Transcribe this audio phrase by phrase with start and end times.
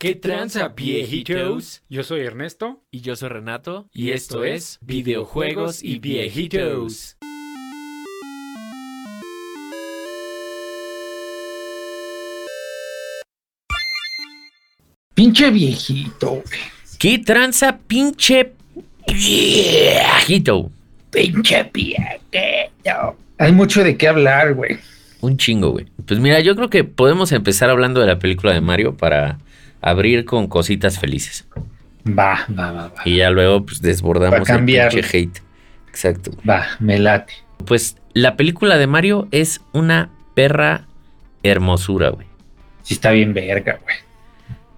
[0.00, 1.82] ¿Qué tranza, viejitos?
[1.88, 2.84] Yo soy Ernesto.
[2.92, 3.88] Y yo soy Renato.
[3.92, 7.16] Y esto es Videojuegos y Viejitos.
[15.14, 16.60] Pinche viejito, güey.
[17.00, 18.52] ¿Qué tranza, pinche
[19.08, 20.70] viejito?
[21.10, 23.16] Pinche viejito.
[23.38, 24.78] Hay mucho de qué hablar, güey.
[25.20, 25.86] Un chingo, güey.
[26.06, 29.40] Pues mira, yo creo que podemos empezar hablando de la película de Mario para
[29.80, 31.46] abrir con cositas felices.
[32.06, 33.02] Va, va, va, va.
[33.04, 34.86] Y ya luego pues desbordamos cambiar.
[34.86, 35.42] el pinche hate.
[35.88, 36.30] Exacto.
[36.48, 37.34] Va, me late.
[37.66, 40.86] Pues la película de Mario es una perra
[41.42, 42.26] hermosura, güey.
[42.82, 43.96] Sí está bien verga, güey.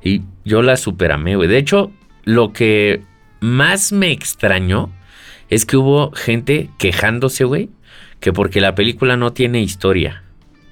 [0.03, 1.49] Y yo la superamé, güey.
[1.49, 1.93] De hecho,
[2.25, 3.03] lo que
[3.41, 4.91] más me extrañó
[5.49, 7.71] es que hubo gente quejándose, güey,
[8.21, 10.23] que porque la película no tiene historia.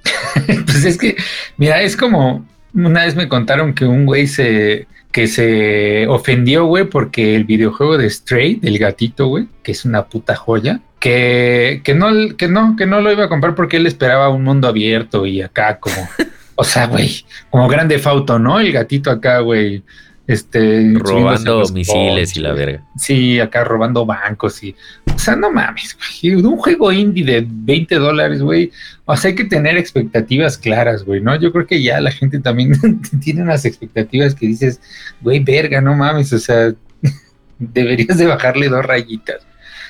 [0.47, 1.17] pues es que,
[1.57, 6.85] mira, es como una vez me contaron que un güey se que se ofendió, güey,
[6.85, 11.95] porque el videojuego de Stray, del gatito, güey, que es una puta joya, que, que
[11.95, 15.27] no, que no, que no lo iba a comprar porque él esperaba un mundo abierto
[15.27, 15.97] y acá como,
[16.57, 18.61] o sea, güey, como grande fauto, ¿no?
[18.61, 19.83] El gatito acá, güey,
[20.29, 22.85] este Robando misiles y la verga.
[22.99, 24.77] Sí, acá robando bancos y.
[25.07, 26.35] O sea, no mames, güey.
[26.35, 28.71] Un juego indie de 20 dólares, güey.
[29.07, 31.35] O sea, hay que tener expectativas claras, güey, ¿no?
[31.37, 32.79] Yo creo que ya la gente también
[33.23, 34.83] tiene unas expectativas que dices,
[35.23, 36.31] güey, verga, no mames.
[36.35, 36.75] O sea,
[37.59, 39.47] deberías de bajarle dos rayitas.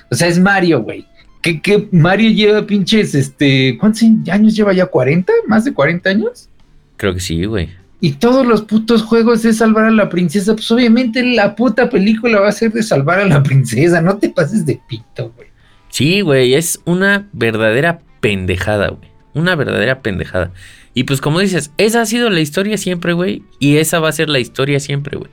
[0.08, 1.04] O sea, es Mario, güey.
[1.42, 3.76] ¿Qué, qué Mario lleva pinches, este.
[3.76, 4.88] ¿Cuántos años lleva ya?
[4.88, 5.26] ¿40?
[5.48, 6.48] ¿Más de 40 años?
[6.96, 7.70] Creo que sí, güey.
[8.00, 10.54] Y todos los putos juegos es salvar a la princesa.
[10.54, 14.00] Pues obviamente la puta película va a ser de salvar a la princesa.
[14.00, 15.48] No te pases de pito, güey.
[15.90, 19.10] Sí, güey, es una verdadera pendejada, güey.
[19.34, 20.52] Una verdadera pendejada.
[20.94, 23.42] Y pues como dices, esa ha sido la historia siempre, güey.
[23.58, 25.30] Y esa va a ser la historia siempre, güey.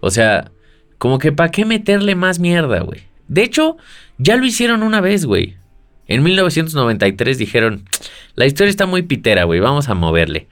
[0.00, 0.52] O sea,
[0.98, 3.02] como que para qué meterle más mierda, güey.
[3.28, 3.76] De hecho,
[4.18, 5.56] ya lo hicieron una vez, güey.
[6.06, 7.88] En 1993 dijeron,
[8.34, 10.48] la historia está muy pitera, güey, vamos a moverle.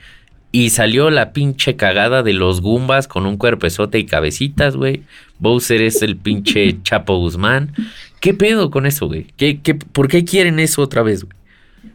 [0.53, 5.03] Y salió la pinche cagada de los Goombas con un cuerpezote y cabecitas, güey.
[5.39, 7.75] Bowser es el pinche Chapo Guzmán.
[8.21, 9.27] ¿Qué pedo con eso, güey?
[9.37, 11.35] ¿Qué, qué, por qué quieren eso otra vez, güey?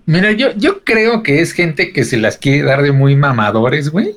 [0.07, 3.89] Mira, yo, yo creo que es gente que se las quiere dar de muy mamadores,
[3.89, 4.15] güey.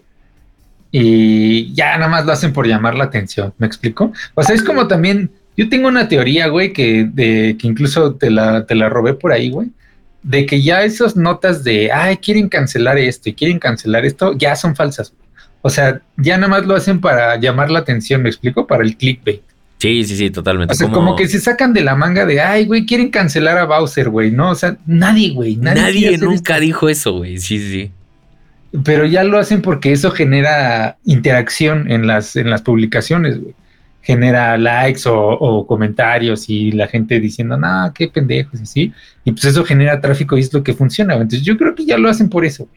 [0.92, 3.52] Y ya nada más lo hacen por llamar la atención.
[3.58, 4.12] ¿Me explico?
[4.34, 5.30] O sea, es como también.
[5.56, 9.32] Yo tengo una teoría, güey, que, de, que incluso te la, te la robé por
[9.32, 9.68] ahí, güey.
[10.22, 14.54] De que ya esas notas de, ay, quieren cancelar esto y quieren cancelar esto, ya
[14.54, 15.14] son falsas.
[15.62, 18.66] O sea, ya nada más lo hacen para llamar la atención, ¿me explico?
[18.66, 19.42] Para el clickbait.
[19.78, 20.74] Sí, sí, sí, totalmente.
[20.74, 23.64] O sea, como, que se sacan de la manga de, ay, güey, quieren cancelar a
[23.64, 24.50] Bowser, güey, ¿no?
[24.50, 25.56] O sea, nadie, güey.
[25.56, 26.60] Nadie, nunca esto.
[26.60, 27.38] dijo eso, güey.
[27.38, 27.90] Sí, sí, sí.
[28.84, 33.54] Pero ya lo hacen porque eso genera interacción en las, en las publicaciones, güey.
[34.02, 38.92] Genera likes o, comentarios y la gente diciendo, no, qué pendejos, y así.
[39.24, 41.14] Y pues eso genera tráfico y es lo que funciona.
[41.14, 42.68] Entonces yo creo que ya lo hacen por eso.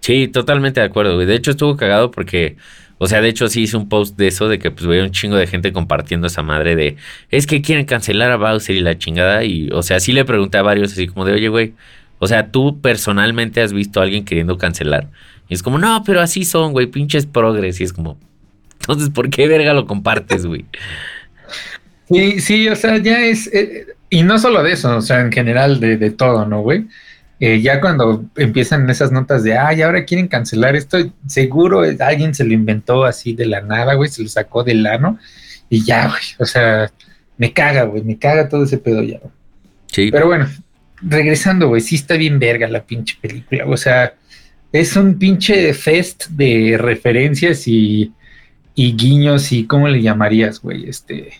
[0.00, 1.18] Sí, totalmente de acuerdo.
[1.18, 2.56] De hecho, estuvo cagado porque,
[2.98, 5.10] o sea, de hecho sí hice un post de eso, de que pues veía un
[5.10, 6.96] chingo de gente compartiendo esa madre de,
[7.30, 9.44] es que quieren cancelar a Bowser y la chingada.
[9.44, 11.74] Y, o sea, sí le pregunté a varios así como de, oye, güey,
[12.18, 15.08] o sea, tú personalmente has visto a alguien queriendo cancelar.
[15.48, 17.80] Y es como, no, pero así son, güey, pinches progres.
[17.80, 18.18] Y es como,
[18.86, 20.64] entonces, ¿por qué verga lo compartes, güey?
[22.08, 25.32] Sí, sí, o sea, ya es, eh, y no solo de eso, o sea, en
[25.32, 26.86] general de, de todo, ¿no, güey?
[27.40, 32.44] Eh, ya cuando empiezan esas notas de, ay, ahora quieren cancelar esto, seguro alguien se
[32.44, 35.18] lo inventó así de la nada, güey, se lo sacó del ano
[35.68, 36.90] y ya, güey, o sea,
[37.36, 39.32] me caga, güey, me caga todo ese pedo ya, güey.
[39.88, 40.48] Sí, Pero bueno,
[41.02, 44.14] regresando, güey, sí está bien verga la pinche película, o sea,
[44.70, 48.12] es un pinche fest de referencias y,
[48.76, 50.88] y guiños y, ¿cómo le llamarías, güey?
[50.88, 51.32] Este,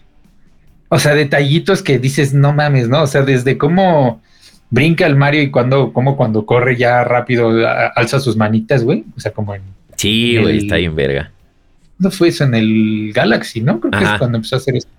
[0.89, 3.03] o sea, detallitos que dices, no mames, ¿no?
[3.03, 4.21] O sea, desde cómo
[4.71, 7.53] brinca el Mario y cuando, como cuando corre ya rápido,
[7.95, 9.05] alza sus manitas, güey.
[9.17, 9.63] O sea, como en,
[9.97, 11.31] sí, güey, está bien verga.
[11.99, 12.45] ¿no fue eso?
[12.45, 13.81] En el Galaxy, ¿no?
[13.81, 14.91] Creo que es cuando empezó a hacer esto.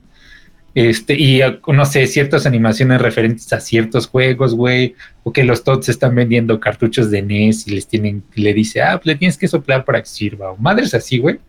[0.74, 5.64] Este, y eh, no sé, ciertas animaciones referentes a ciertos juegos, güey, o que los
[5.64, 9.16] Tots están vendiendo cartuchos de NES y les tienen, y le dice, ah, pues le
[9.16, 11.40] tienes que soplar para que sirva, o madres así, güey.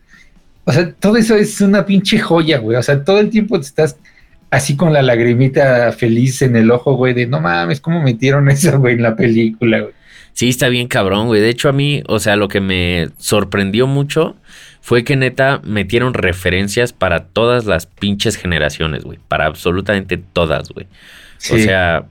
[0.65, 2.77] O sea, todo eso es una pinche joya, güey.
[2.77, 3.97] O sea, todo el tiempo te estás
[4.51, 8.79] así con la lagrimita feliz en el ojo, güey, de no mames, ¿cómo metieron eso,
[8.79, 9.93] güey, en la película, güey?
[10.33, 11.41] Sí, está bien cabrón, güey.
[11.41, 14.35] De hecho, a mí, o sea, lo que me sorprendió mucho
[14.81, 19.19] fue que neta metieron referencias para todas las pinches generaciones, güey.
[19.27, 20.85] Para absolutamente todas, güey.
[20.85, 20.89] O
[21.39, 21.63] Sí.
[21.63, 22.05] sea,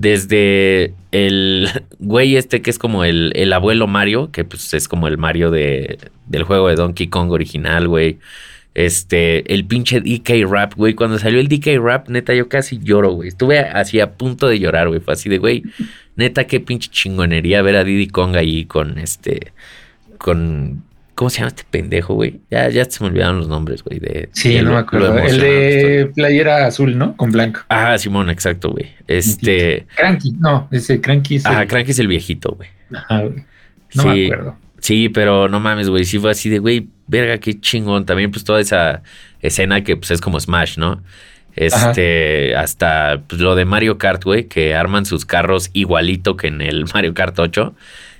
[0.00, 1.68] desde el
[1.98, 5.50] güey este que es como el, el abuelo Mario, que pues es como el Mario
[5.50, 8.18] de, del juego de Donkey Kong original, güey.
[8.74, 10.94] Este, el pinche DK Rap, güey.
[10.94, 13.28] Cuando salió el DK Rap, neta, yo casi lloro, güey.
[13.28, 15.00] Estuve así a punto de llorar, güey.
[15.00, 15.64] Fue así de, güey,
[16.14, 19.52] neta, qué pinche chingonería ver a Diddy Kong ahí con este,
[20.18, 20.84] con
[21.18, 22.38] ¿Cómo se llama este pendejo, güey?
[22.48, 23.98] Ya, ya se me olvidaron los nombres, güey.
[23.98, 25.18] De, sí, no me acuerdo.
[25.18, 27.16] El de playera azul, ¿no?
[27.16, 27.62] Con blanco.
[27.70, 28.92] Ah, Simón, exacto, güey.
[29.08, 29.88] Este.
[29.96, 31.46] Cranky, no, ese Cranky es.
[31.46, 32.68] Ajá, Cranky es el viejito, güey.
[32.94, 33.44] Ajá, güey.
[33.94, 34.56] No me acuerdo.
[34.78, 36.04] Sí, pero no mames, güey.
[36.04, 38.06] Sí fue así de, güey, verga, qué chingón.
[38.06, 39.02] También, pues, toda esa
[39.40, 41.02] escena que, pues, es como Smash, ¿no?
[41.56, 46.60] Este, hasta pues, lo de Mario Kart, güey, que arman sus carros igualito que en
[46.60, 47.74] el Mario Kart 8.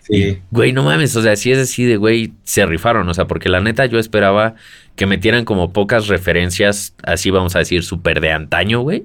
[0.09, 0.39] Sí.
[0.51, 3.51] güey, no mames, o sea, si es así de, güey, se rifaron, o sea, porque
[3.51, 4.55] la neta yo esperaba
[4.97, 9.05] que metieran como pocas referencias, así vamos a decir, súper de antaño, güey.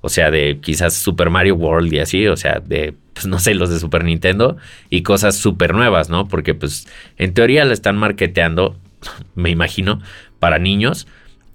[0.00, 3.54] O sea, de quizás Super Mario World y así, o sea, de, pues no sé,
[3.54, 4.56] los de Super Nintendo
[4.90, 6.28] y cosas súper nuevas, ¿no?
[6.28, 6.86] Porque pues
[7.16, 8.78] en teoría la están marketeando,
[9.34, 10.00] me imagino,
[10.38, 11.08] para niños.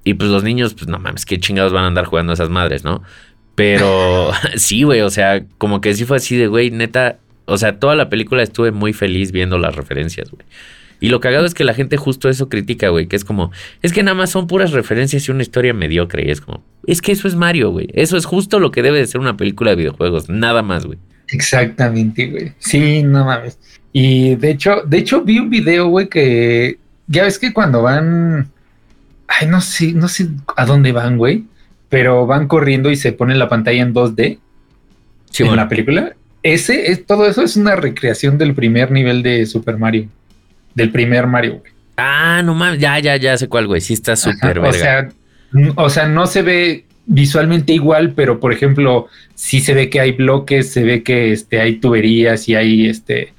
[0.04, 2.84] Y pues los niños, pues no mames, qué chingados van a andar jugando esas madres,
[2.84, 3.02] ¿no?
[3.56, 7.80] Pero sí, güey, o sea, como que sí fue así de, güey, neta, o sea,
[7.80, 10.46] toda la película estuve muy feliz viendo las referencias, güey.
[11.00, 13.52] Y lo cagado es que la gente justo eso critica, güey, que es como,
[13.82, 16.26] es que nada más son puras referencias y una historia mediocre.
[16.26, 17.90] Y es como, es que eso es Mario, güey.
[17.94, 20.98] Eso es justo lo que debe de ser una película de videojuegos, nada más, güey.
[21.28, 22.54] Exactamente, güey.
[22.58, 23.60] Sí, no mames.
[23.92, 28.50] Y de hecho, de hecho vi un video, güey, que ya ves que cuando van,
[29.28, 31.44] ay, no sé, no sé a dónde van, güey,
[31.90, 34.40] pero van corriendo y se pone la pantalla en 2D
[35.30, 39.46] sí, en la película ese es todo eso es una recreación del primer nivel de
[39.46, 40.08] Super Mario.
[40.76, 41.72] Del primer Mario, güey.
[41.98, 43.82] Ah, no mames, ya, ya, ya sé cuál, güey.
[43.82, 45.10] Sí está súper O sea,
[45.76, 50.12] o sea, no se ve visualmente igual, pero por ejemplo, sí se ve que hay
[50.12, 53.34] bloques, se ve que este, hay tuberías y hay este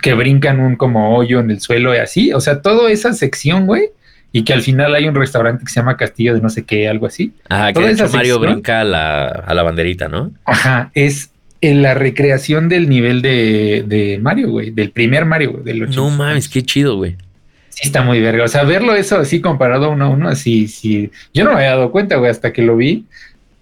[0.00, 2.32] que brincan un como hoyo en el suelo y así.
[2.32, 3.90] O sea, toda esa sección, güey,
[4.32, 6.88] y que al final hay un restaurante que se llama Castillo de no sé qué,
[6.88, 7.32] algo así.
[7.48, 10.32] Ajá, que de hecho Mario brinca a la, a la banderita, ¿no?
[10.44, 11.30] Ajá, es
[11.64, 15.64] en la recreación del nivel de, Mario, güey, del primer Mario, güey.
[15.64, 17.16] Del no mames, qué chido, güey.
[17.70, 18.44] Sí, está muy verga.
[18.44, 21.10] O sea, verlo eso así comparado uno a uno, así, sí.
[21.32, 23.06] Yo no me había dado cuenta, güey, hasta que lo vi.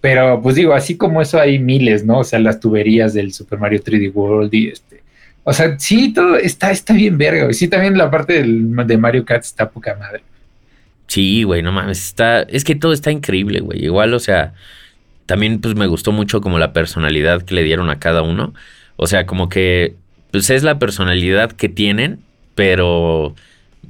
[0.00, 2.18] Pero pues digo, así como eso hay miles, ¿no?
[2.18, 5.00] O sea, las tuberías del Super Mario 3D World y este.
[5.44, 7.54] O sea, sí, todo está, está bien verga, güey.
[7.54, 10.22] Sí, también la parte del, de Mario Kart está poca madre.
[11.06, 13.84] Sí, güey, no mames, está, es que todo está increíble, güey.
[13.84, 14.54] Igual, o sea,
[15.26, 18.54] también pues me gustó mucho como la personalidad que le dieron a cada uno.
[18.96, 19.96] O sea, como que
[20.30, 22.20] pues es la personalidad que tienen,
[22.54, 23.34] pero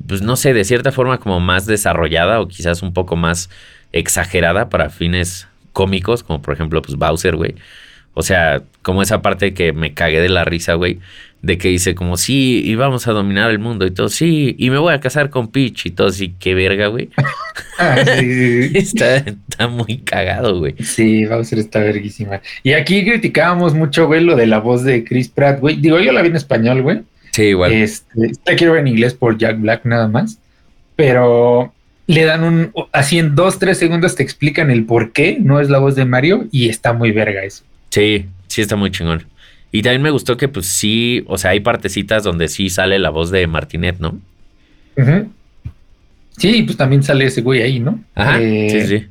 [0.07, 3.51] pues no sé, de cierta forma como más desarrollada o quizás un poco más
[3.93, 7.55] exagerada para fines cómicos, como por ejemplo pues Bowser, güey.
[8.15, 10.99] O sea, como esa parte que me cagué de la risa, güey,
[11.43, 14.71] de que dice como, sí, y vamos a dominar el mundo y todo, sí, y
[14.71, 17.11] me voy a casar con Peach y todo, sí, qué verga, güey.
[17.79, 19.25] Ah, está,
[19.69, 20.75] muy cagado, güey.
[20.79, 22.41] Sí, Bowser está verguísima.
[22.63, 25.77] Y aquí criticábamos mucho, güey, lo de la voz de Chris Pratt, güey.
[25.77, 27.01] Digo, yo la vi en español, güey.
[27.33, 27.73] Sí, igual.
[27.73, 30.39] Este, la quiero ver en inglés por Jack Black nada más.
[30.95, 31.73] Pero
[32.07, 35.69] le dan un, así en dos, tres segundos te explican el por qué no es
[35.69, 37.65] la voz de Mario y está muy verga eso.
[37.93, 39.27] Sí, sí está muy chingón.
[39.71, 43.11] Y también me gustó que pues sí, o sea, hay partecitas donde sí sale la
[43.11, 44.19] voz de Martinet, ¿no?
[46.39, 48.03] Sí, pues también sale ese güey ahí, ¿no?
[48.15, 49.07] Ajá, sí, eh, sí.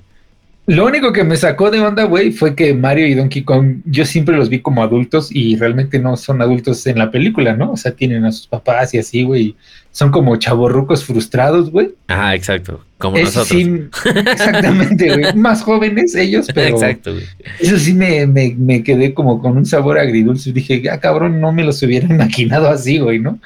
[0.67, 4.05] Lo único que me sacó de onda, güey, fue que Mario y Donkey Kong, yo
[4.05, 7.71] siempre los vi como adultos y realmente no son adultos en la película, ¿no?
[7.71, 9.55] O sea, tienen a sus papás y así, güey.
[9.91, 11.89] Son como chavorrucos frustrados, güey.
[12.07, 12.85] Ajá, exacto.
[12.99, 13.51] Como nosotros.
[14.05, 15.35] exactamente, güey.
[15.35, 16.69] Más jóvenes ellos, pero.
[16.69, 17.25] Exacto, güey.
[17.59, 20.53] Eso sí me, me, me, quedé como con un sabor agridulce.
[20.53, 23.39] Dije, ah, cabrón, no me los hubiera imaginado así, güey, ¿no?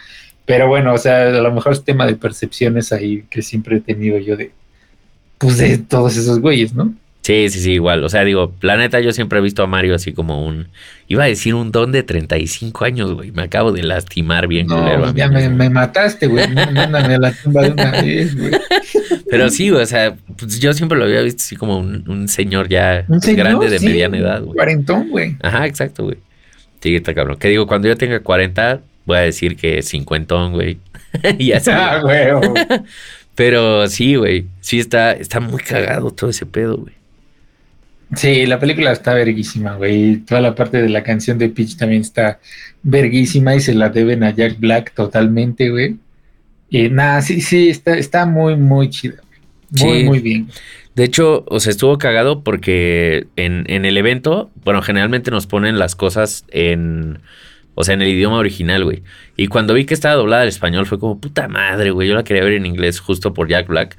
[0.46, 3.82] Pero bueno, o sea, a lo mejor es tema de percepciones ahí que siempre he
[3.82, 4.52] tenido yo de.
[5.38, 6.94] Pues de todos esos güeyes, ¿no?
[7.26, 8.04] Sí, sí, sí, igual.
[8.04, 10.68] O sea, digo, planeta, yo siempre he visto a Mario así como un.
[11.08, 13.32] Iba a decir un don de 35 años, güey.
[13.32, 16.48] Me acabo de lastimar bien, no, Ya me, mataste, güey.
[16.54, 18.52] Mándame a la tumba de una vez, güey.
[19.32, 22.70] Pero sí, güey, o sea, pues yo siempre lo había visto así como un, señor
[22.70, 24.56] ya grande de mediana edad, güey.
[24.56, 25.36] Cuarentón, güey.
[25.42, 26.18] Ajá, exacto, güey.
[26.80, 27.38] Sí, está cabrón.
[27.40, 30.78] Que digo, cuando yo tenga 40, voy a decir que cincuentón, güey.
[31.40, 31.72] y así.
[31.74, 32.28] Ah, güey.
[33.34, 34.46] Pero sí, güey.
[34.62, 36.94] Sí, está, está muy cagado todo ese pedo, güey.
[38.14, 40.18] Sí, la película está verguísima, güey.
[40.18, 42.40] Toda la parte de la canción de Peach también está
[42.84, 45.98] verguísima y se la deben a Jack Black totalmente, güey.
[46.70, 49.16] Y nada, sí, sí, está, está muy, muy chida.
[49.72, 50.48] Muy, muy bien.
[50.96, 55.78] De hecho, o sea, estuvo cagado porque en, en el evento, bueno, generalmente nos ponen
[55.78, 57.20] las cosas en,
[57.76, 59.04] o sea, en el idioma original, güey.
[59.36, 62.24] Y cuando vi que estaba doblada al español fue como, puta madre, güey, yo la
[62.24, 63.98] quería ver en inglés justo por Jack Black.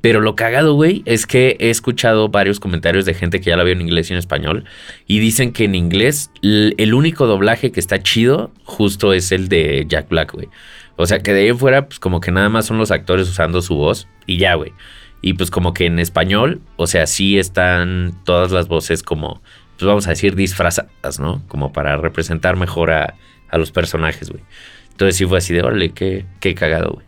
[0.00, 3.64] Pero lo cagado, güey, es que he escuchado varios comentarios de gente que ya la
[3.64, 4.64] vio en inglés y en español.
[5.06, 9.86] Y dicen que en inglés el único doblaje que está chido justo es el de
[9.88, 10.48] Jack Black, güey.
[10.96, 13.62] O sea, que de ahí fuera, pues como que nada más son los actores usando
[13.62, 14.72] su voz y ya, güey.
[15.20, 19.42] Y pues como que en español, o sea, sí están todas las voces como,
[19.76, 21.42] pues vamos a decir, disfrazadas, ¿no?
[21.48, 23.14] Como para representar mejor a,
[23.52, 24.42] los personajes, güey.
[24.90, 27.07] Entonces sí fue así de, órale, qué, qué cagado, güey.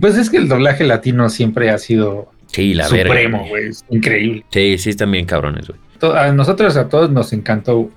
[0.00, 3.70] Pues es que el doblaje latino siempre ha sido sí, la supremo, güey.
[3.90, 4.44] Increíble.
[4.50, 5.80] Sí, sí, están bien cabrones, güey.
[6.16, 7.90] A nosotros a todos nos encantó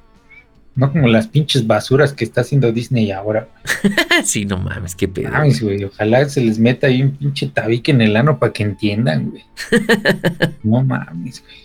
[0.77, 3.47] no como las pinches basuras que está haciendo Disney ahora.
[4.23, 5.31] sí, no mames, qué pedo.
[5.31, 5.83] Mames, güey.
[5.83, 9.43] Ojalá se les meta ahí un pinche tabique en el ano para que entiendan, güey.
[10.63, 11.57] no mames, güey.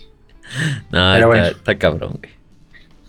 [0.91, 2.33] No, está, está cabrón, güey.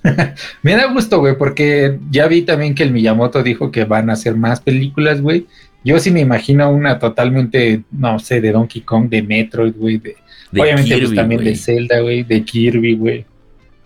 [0.62, 4.12] Me da gusto, güey, porque ya vi también que el Miyamoto dijo que van a
[4.12, 5.46] hacer más películas, güey.
[5.84, 9.98] Yo sí me imagino una totalmente, no sé, de Donkey Kong, de Metroid, güey.
[9.98, 10.16] De,
[10.52, 13.24] obviamente pues, también de Zelda, güey, de Kirby, güey.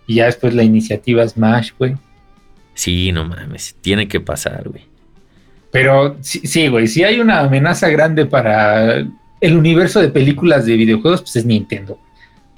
[0.07, 1.95] Y ya después la iniciativa Smash, güey.
[2.73, 4.83] Sí, no mames, tiene que pasar, güey.
[5.71, 9.05] Pero sí, güey, si hay una amenaza grande para
[9.41, 11.99] el universo de películas de videojuegos, pues es Nintendo.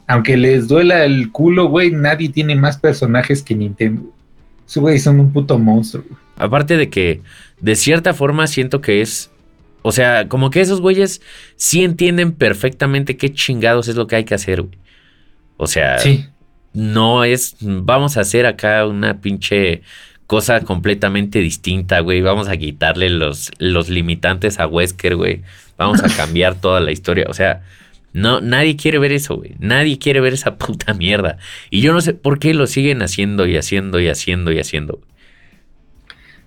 [0.07, 4.03] Aunque les duela el culo, güey, nadie tiene más personajes que Nintendo.
[4.65, 6.05] Su güey son un puto monstruo.
[6.38, 7.21] Aparte de que,
[7.60, 9.31] de cierta forma, siento que es.
[9.82, 11.22] O sea, como que esos güeyes
[11.56, 14.78] sí entienden perfectamente qué chingados es lo que hay que hacer, güey.
[15.58, 16.26] O sea, sí.
[16.74, 17.56] no es.
[17.62, 19.82] Vamos a hacer acá una pinche
[20.28, 22.22] cosa completamente distinta, güey.
[22.22, 25.42] Vamos a quitarle los, los limitantes a Wesker, güey.
[25.78, 27.26] Vamos a cambiar toda la historia.
[27.28, 27.64] O sea,
[28.14, 29.56] no, nadie quiere ver eso, güey.
[29.60, 31.38] Nadie quiere ver esa puta mierda.
[31.70, 35.02] Y yo no sé por qué lo siguen haciendo y haciendo y haciendo y haciendo.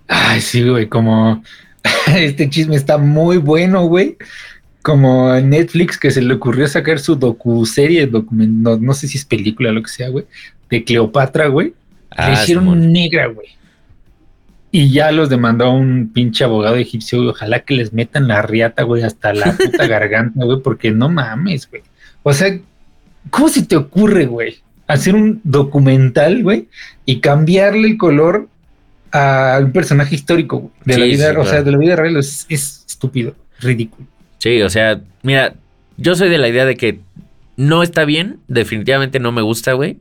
[0.07, 1.43] Ay, sí, güey, como
[2.15, 4.17] este chisme está muy bueno, güey.
[4.81, 9.69] Como Netflix que se le ocurrió sacar su docu-serie, no, no, sé si es película
[9.69, 10.25] o lo que sea, güey,
[10.69, 11.73] de Cleopatra, güey.
[12.11, 13.47] Ah, hicieron negra, güey.
[14.71, 18.83] Y ya los demandó un pinche abogado egipcio, y Ojalá que les metan la riata,
[18.83, 21.81] güey, hasta la puta garganta, güey, porque no mames, güey.
[22.21, 22.55] O sea,
[23.31, 24.57] ¿cómo se te ocurre, güey?
[24.87, 26.67] Hacer un documental, güey,
[27.05, 28.49] y cambiarle el color
[29.15, 33.35] a un personaje histórico de la vida, o sea, de la vida real es, estúpido,
[33.59, 34.07] ridículo.
[34.39, 35.53] Sí, o sea, mira,
[35.97, 36.99] yo soy de la idea de que
[37.55, 39.97] no está bien, definitivamente no me gusta, güey.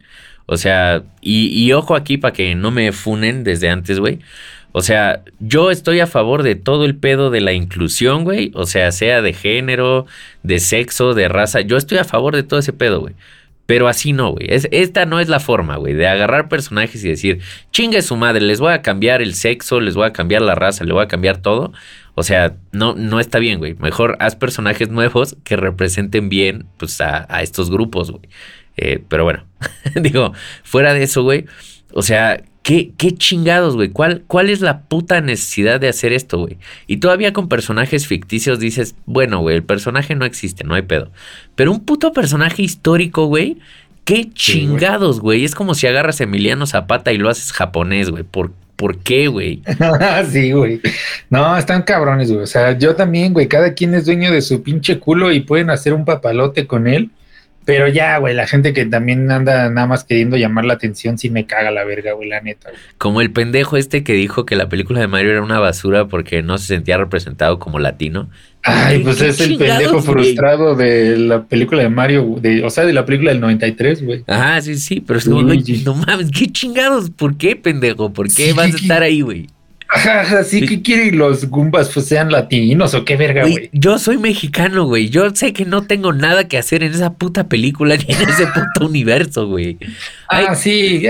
[0.46, 4.18] O sea, y, y ojo aquí para que no me funen desde antes, güey.
[4.72, 8.50] O sea, yo estoy a favor de todo el pedo de la inclusión, güey.
[8.54, 10.06] O sea, sea de género,
[10.42, 11.60] de sexo, de raza.
[11.60, 13.14] Yo estoy a favor de todo ese pedo, güey.
[13.66, 14.46] Pero así no, güey.
[14.48, 17.40] esta no es la forma, güey, de agarrar personajes y decir,
[17.70, 20.84] chingue su madre, les voy a cambiar el sexo, les voy a cambiar la raza,
[20.84, 21.72] les voy a cambiar todo.
[22.14, 23.74] O sea, no, no está bien, güey.
[23.74, 28.28] Mejor haz personajes nuevos que representen bien, pues, a, a estos grupos, güey.
[28.76, 29.44] Eh, pero bueno,
[29.94, 31.46] digo, fuera de eso, güey.
[31.92, 33.90] O sea, ¿Qué, qué chingados, güey?
[33.90, 36.56] ¿Cuál, ¿Cuál es la puta necesidad de hacer esto, güey?
[36.86, 41.12] Y todavía con personajes ficticios dices, bueno, güey, el personaje no existe, no hay pedo.
[41.56, 43.58] Pero un puto personaje histórico, güey,
[44.06, 45.44] qué chingados, güey.
[45.44, 48.22] es como si agarras a Emiliano Zapata y lo haces japonés, güey.
[48.22, 49.62] ¿Por, ¿Por qué, güey?
[50.30, 50.80] sí, güey.
[51.28, 52.44] No, están cabrones, güey.
[52.44, 53.46] O sea, yo también, güey.
[53.46, 57.10] Cada quien es dueño de su pinche culo y pueden hacer un papalote con él.
[57.64, 61.30] Pero ya, güey, la gente que también anda nada más queriendo llamar la atención, sí
[61.30, 62.70] me caga la verga, güey, la neta.
[62.98, 66.42] Como el pendejo este que dijo que la película de Mario era una basura porque
[66.42, 68.28] no se sentía representado como latino.
[68.62, 72.94] Ay, pues es el pendejo frustrado de la película de Mario, de, o sea, de
[72.94, 74.24] la película del 93, güey.
[74.26, 78.12] Ajá, sí, sí, pero es como, no mames, qué chingados, ¿por qué, pendejo?
[78.12, 79.48] ¿Por qué vas a estar ahí, güey?
[80.44, 83.70] Sí, que quieren los Goombas pues, sean latinos o qué verga, güey.
[83.72, 85.08] Yo soy mexicano, güey.
[85.08, 88.46] Yo sé que no tengo nada que hacer en esa puta película ni en ese
[88.46, 89.78] puto universo, güey.
[90.28, 91.04] Ah, sí.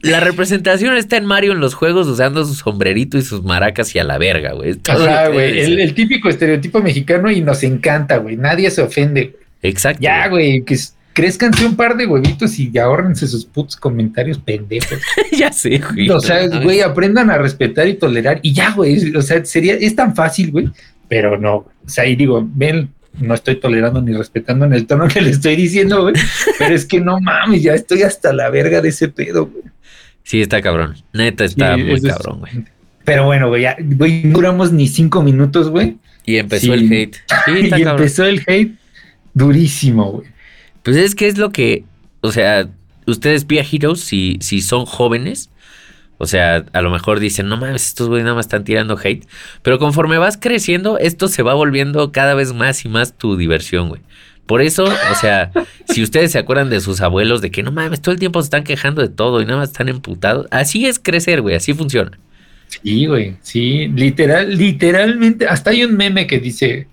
[0.00, 3.98] La representación está en Mario en los juegos usando su sombrerito y sus maracas y
[3.98, 4.78] a la verga, güey.
[4.88, 5.58] Ajá, güey.
[5.58, 8.36] El, típico estereotipo mexicano y nos encanta, güey.
[8.36, 9.36] Nadie se ofende.
[9.62, 10.00] Exacto.
[10.00, 10.76] Ya, güey, que
[11.18, 15.00] crezcanse un par de huevitos y ahorrense sus putos comentarios pendejos.
[15.36, 16.08] ya sé, güey.
[16.10, 18.38] O sea, güey, aprendan a respetar y tolerar.
[18.40, 19.16] Y ya, güey.
[19.16, 20.70] O sea, sería, es tan fácil, güey.
[21.08, 25.08] Pero no, o sea, y digo, ven, no estoy tolerando ni respetando en el tono
[25.08, 26.14] que le estoy diciendo, güey.
[26.56, 29.64] pero es que no mames, ya estoy hasta la verga de ese pedo, güey.
[30.22, 30.94] Sí, está cabrón.
[31.12, 32.64] Neta, está muy cabrón, güey.
[33.04, 35.96] Pero bueno, güey, ya, güey, duramos ni cinco minutos, güey.
[36.24, 37.16] Y empezó el hate.
[37.44, 38.76] Sí, y empezó el hate
[39.34, 40.37] durísimo, güey.
[40.88, 41.84] Pues es que es lo que,
[42.22, 42.66] o sea,
[43.06, 45.50] ustedes Pia Heroes, si, si son jóvenes,
[46.16, 49.26] o sea, a lo mejor dicen, no mames, estos güeyes nada más están tirando hate.
[49.60, 53.90] Pero conforme vas creciendo, esto se va volviendo cada vez más y más tu diversión,
[53.90, 54.00] güey.
[54.46, 55.50] Por eso, o sea,
[55.90, 58.46] si ustedes se acuerdan de sus abuelos, de que no mames, todo el tiempo se
[58.46, 60.46] están quejando de todo y nada más están emputados.
[60.50, 62.18] Así es crecer, güey, así funciona.
[62.82, 66.88] Sí, güey, sí, literal, literalmente, hasta hay un meme que dice,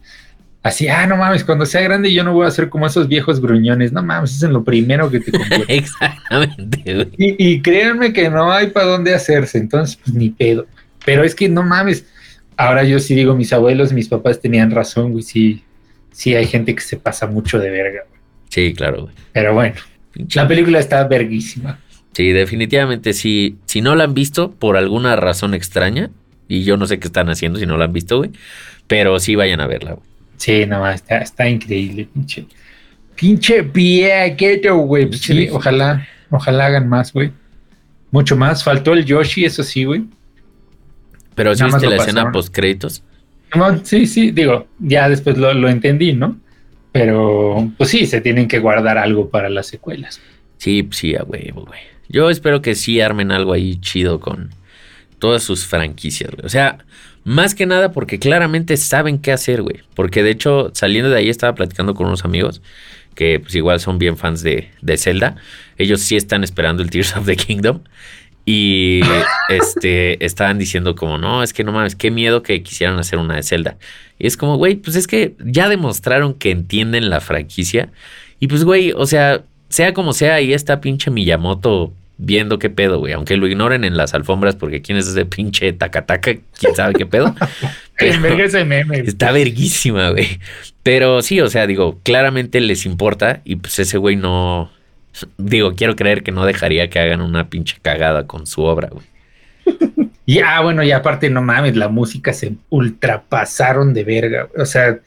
[0.65, 3.39] así, ah, no mames, cuando sea grande yo no voy a ser como esos viejos
[3.39, 5.31] gruñones, no mames, es en lo primero que te
[5.67, 7.10] Exactamente, güey.
[7.17, 10.65] Y, y, créanme que no hay para dónde hacerse, entonces, pues ni pedo.
[11.05, 12.07] Pero es que no mames,
[12.57, 15.63] ahora yo sí digo, mis abuelos, mis papás tenían razón, güey, sí,
[16.12, 18.22] sí hay gente que se pasa mucho de verga, güey.
[18.50, 19.13] Sí, claro, güey.
[19.34, 19.75] Pero bueno,
[20.34, 21.79] la película está verguísima.
[22.13, 23.57] Sí, definitivamente, sí.
[23.65, 26.10] Si no la han visto por alguna razón extraña,
[26.48, 28.31] y yo no sé qué están haciendo si no la han visto, güey,
[28.88, 30.14] pero sí vayan a verla, güey.
[30.38, 32.46] Sí, no, está, está increíble, pinche.
[33.15, 35.12] Pinche viejo, güey.
[35.13, 37.32] Sí, ojalá, ojalá hagan más, güey.
[38.12, 38.63] Mucho más.
[38.63, 40.04] Faltó el Yoshi, eso sí, güey.
[41.34, 43.04] Pero sí viste la escena post créditos.
[43.84, 46.38] sí, sí, digo, ya después lo, lo, entendí, ¿no?
[46.92, 50.22] Pero, pues sí, se tienen que guardar algo para las secuelas.
[50.58, 51.82] Sí, sí, a huevo, güey.
[52.08, 54.50] Yo espero que sí armen algo ahí chido con
[55.20, 56.46] todas sus franquicias, güey.
[56.46, 56.86] O sea,
[57.25, 59.82] más que nada porque claramente saben qué hacer, güey.
[59.96, 62.62] Porque de hecho, saliendo de ahí estaba platicando con unos amigos
[63.15, 65.36] que pues igual son bien fans de, de Zelda.
[65.77, 67.82] Ellos sí están esperando el Tears of the Kingdom.
[68.48, 69.01] Y
[69.50, 73.36] este estaban diciendo como, no, es que no mames, qué miedo que quisieran hacer una
[73.36, 73.77] de Zelda.
[74.20, 77.89] Y es como, güey, pues es que ya demostraron que entienden la franquicia.
[78.39, 83.00] Y pues, güey, o sea, sea como sea, ahí está pinche Miyamoto viendo qué pedo,
[83.00, 83.13] güey.
[83.13, 87.05] Aunque lo ignoren en las alfombras porque quién es ese pinche tacataca, quién sabe qué
[87.05, 87.36] pedo.
[87.98, 89.00] ese meme.
[89.00, 90.39] Está verguísima, güey.
[90.84, 94.72] Pero sí, o sea, digo, claramente les importa y pues ese güey no...
[95.38, 99.05] Digo, quiero creer que no dejaría que hagan una pinche cagada con su obra, güey.
[100.27, 104.50] Y ah, bueno, y aparte, no mames, la música se ultrapasaron de verga.
[104.57, 104.98] O sea,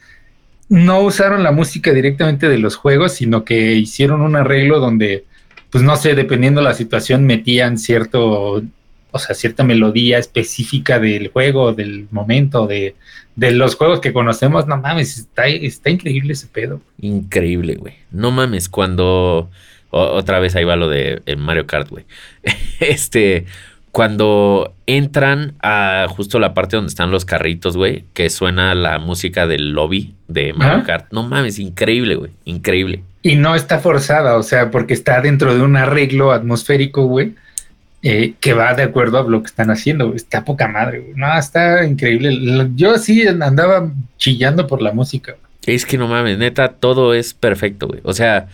[0.68, 5.24] no usaron la música directamente de los juegos, sino que hicieron un arreglo donde
[5.70, 8.62] pues no sé, dependiendo la situación, metían cierto,
[9.10, 12.94] o sea, cierta melodía específica del juego, del momento, de,
[13.36, 14.66] de los juegos que conocemos.
[14.66, 16.80] No mames, está, está increíble ese pedo.
[17.00, 17.94] Increíble, güey.
[18.10, 19.50] No mames, cuando.
[19.90, 22.04] otra vez ahí va lo de Mario Kart, güey.
[22.80, 23.46] este.
[23.98, 29.48] Cuando entran a justo la parte donde están los carritos, güey, que suena la música
[29.48, 31.06] del lobby de Mario Kart.
[31.10, 32.30] No mames, increíble, güey.
[32.44, 33.02] Increíble.
[33.22, 37.34] Y no está forzada, o sea, porque está dentro de un arreglo atmosférico, güey,
[38.04, 40.14] eh, que va de acuerdo a lo que están haciendo.
[40.14, 41.14] Está poca madre, güey.
[41.16, 42.68] No, está increíble.
[42.76, 45.34] Yo sí andaba chillando por la música.
[45.66, 47.98] Es que no mames, neta, todo es perfecto, güey.
[48.04, 48.46] O sea,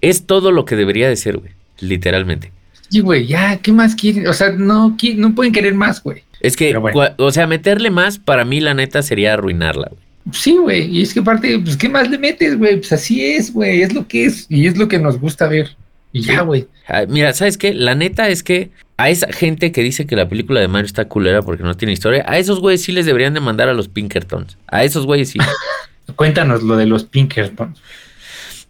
[0.00, 1.50] es todo lo que debería de ser, güey.
[1.80, 2.52] Literalmente.
[2.92, 4.26] Sí, güey, ya, ¿qué más quieren?
[4.26, 6.24] O sea, no, no pueden querer más, güey.
[6.40, 6.76] Es que,
[7.16, 10.02] o sea, meterle más para mí, la neta, sería arruinarla, güey.
[10.30, 12.76] Sí, güey, y es que aparte, pues, ¿qué más le metes, güey?
[12.76, 15.74] Pues así es, güey, es lo que es, y es lo que nos gusta ver.
[16.12, 16.68] Y ya, güey.
[17.08, 17.72] Mira, ¿sabes qué?
[17.72, 21.08] La neta es que a esa gente que dice que la película de Mario está
[21.08, 23.88] culera porque no tiene historia, a esos güeyes sí les deberían de mandar a los
[23.88, 24.58] Pinkertons.
[24.66, 25.38] A esos güeyes sí.
[26.16, 27.80] Cuéntanos lo de los Pinkertons.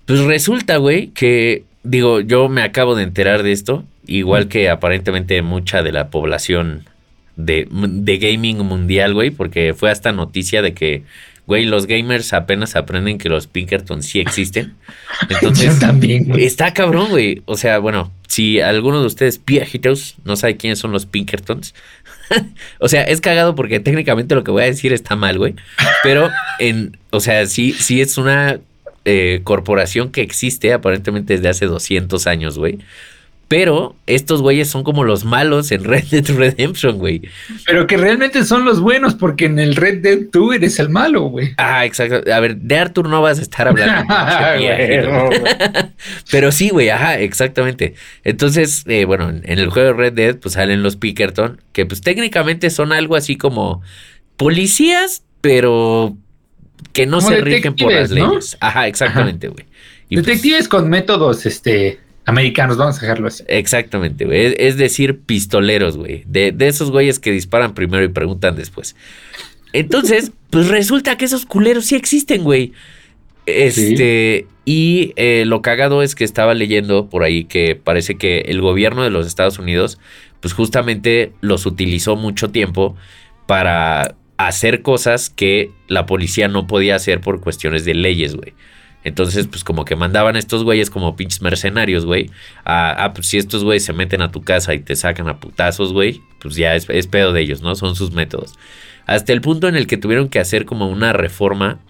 [0.06, 3.84] Pues resulta, güey, que, digo, yo me acabo de enterar de esto,
[4.16, 6.84] igual que aparentemente mucha de la población
[7.36, 11.02] de, de gaming mundial, güey, porque fue hasta noticia de que
[11.46, 14.74] güey, los gamers apenas aprenden que los Pinkertons sí existen.
[15.28, 17.42] Entonces, también, está cabrón, güey.
[17.46, 21.74] O sea, bueno, si alguno de ustedes piajitos no sabe quiénes son los Pinkertons,
[22.78, 25.54] o sea, es cagado porque técnicamente lo que voy a decir está mal, güey.
[26.02, 28.60] Pero en, o sea, sí, sí es una
[29.04, 32.78] eh, corporación que existe aparentemente desde hace 200 años, güey.
[33.52, 37.20] Pero estos güeyes son como los malos en Red Dead Redemption, güey.
[37.66, 41.24] Pero que realmente son los buenos, porque en el Red Dead tú eres el malo,
[41.24, 41.52] güey.
[41.58, 42.32] Ah, exacto.
[42.32, 44.06] A ver, de Arthur no vas a estar hablando.
[46.30, 47.92] Pero sí, güey, ajá, exactamente.
[48.24, 52.00] Entonces, eh, bueno, en el juego de Red Dead, pues salen los Pickerton, que pues
[52.00, 53.82] técnicamente son algo así como
[54.38, 56.16] policías, pero
[56.94, 58.56] que no se rigen por las leyes.
[58.60, 59.66] Ajá, exactamente, güey.
[60.08, 63.42] Pues Detectives con métodos, este Americanos, vamos a dejarlo así.
[63.48, 64.54] Exactamente, güey.
[64.56, 66.22] Es, decir, pistoleros, güey.
[66.26, 68.94] De, esos güeyes que disparan primero y preguntan después.
[69.72, 72.72] Entonces, pues resulta que esos culeros sí existen, güey.
[73.46, 78.60] Este, y eh, lo cagado es que estaba leyendo por ahí que parece que el
[78.60, 79.98] gobierno de los Estados Unidos,
[80.40, 82.96] pues justamente los utilizó mucho tiempo
[83.46, 88.54] para hacer cosas que la policía no podía hacer por cuestiones de leyes, güey.
[89.04, 92.30] Entonces, pues como que mandaban a estos güeyes como pinches mercenarios, güey.
[92.64, 95.92] A, pues si estos güeyes se meten a tu casa y te sacan a putazos,
[95.92, 97.74] güey, pues ya es, es pedo de ellos, ¿no?
[97.74, 98.54] Son sus métodos.
[99.06, 101.80] Hasta el punto en el que tuvieron que hacer como una reforma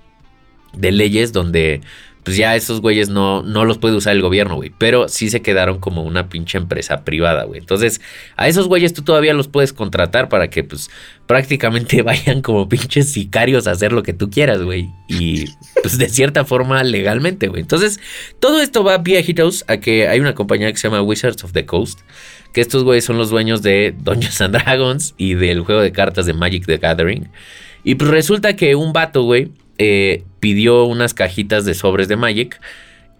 [0.72, 1.83] de leyes donde
[2.24, 4.70] pues ya esos güeyes no, no los puede usar el gobierno, güey.
[4.78, 7.61] Pero sí se quedaron como una pinche empresa privada, güey.
[7.61, 8.00] Entonces,
[8.37, 10.88] a esos güeyes tú todavía los puedes contratar para que, pues,
[11.26, 14.88] prácticamente vayan como pinches sicarios a hacer lo que tú quieras, güey.
[15.08, 15.46] Y,
[15.82, 17.62] pues, de cierta forma, legalmente, güey.
[17.62, 17.98] Entonces,
[18.38, 21.66] todo esto va viejitos a que hay una compañía que se llama Wizards of the
[21.66, 22.00] Coast.
[22.52, 26.26] Que estos güeyes son los dueños de Dungeons and Dragons y del juego de cartas
[26.26, 27.28] de Magic the Gathering.
[27.82, 32.61] Y pues resulta que un vato, güey, eh, pidió unas cajitas de sobres de Magic.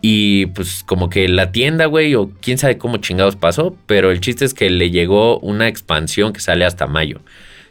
[0.05, 4.21] Y pues como que la tienda, güey, o quién sabe cómo chingados pasó, pero el
[4.21, 7.21] chiste es que le llegó una expansión que sale hasta mayo.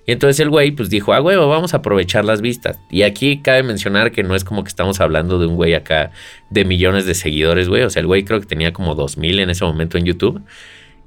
[0.07, 2.79] Y entonces el güey pues dijo, ah, güey, vamos a aprovechar las vistas.
[2.89, 6.11] Y aquí cabe mencionar que no es como que estamos hablando de un güey acá
[6.49, 7.83] de millones de seguidores, güey.
[7.83, 10.41] O sea, el güey creo que tenía como 2000 en ese momento en YouTube.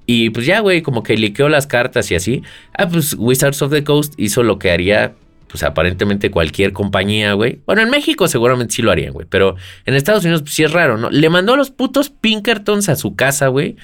[0.07, 2.43] Y pues ya, güey, como que liqueó las cartas y así.
[2.77, 5.15] Ah, pues Wizards of the Coast hizo lo que haría
[5.55, 7.61] pues aparentemente cualquier compañía, güey.
[7.65, 9.55] Bueno, en México seguramente sí lo harían, güey, pero
[9.87, 11.11] en Estados Unidos pues sí es raro, ¿no?
[11.11, 13.77] Le mandó a los putos Pinkertons a su casa, güey,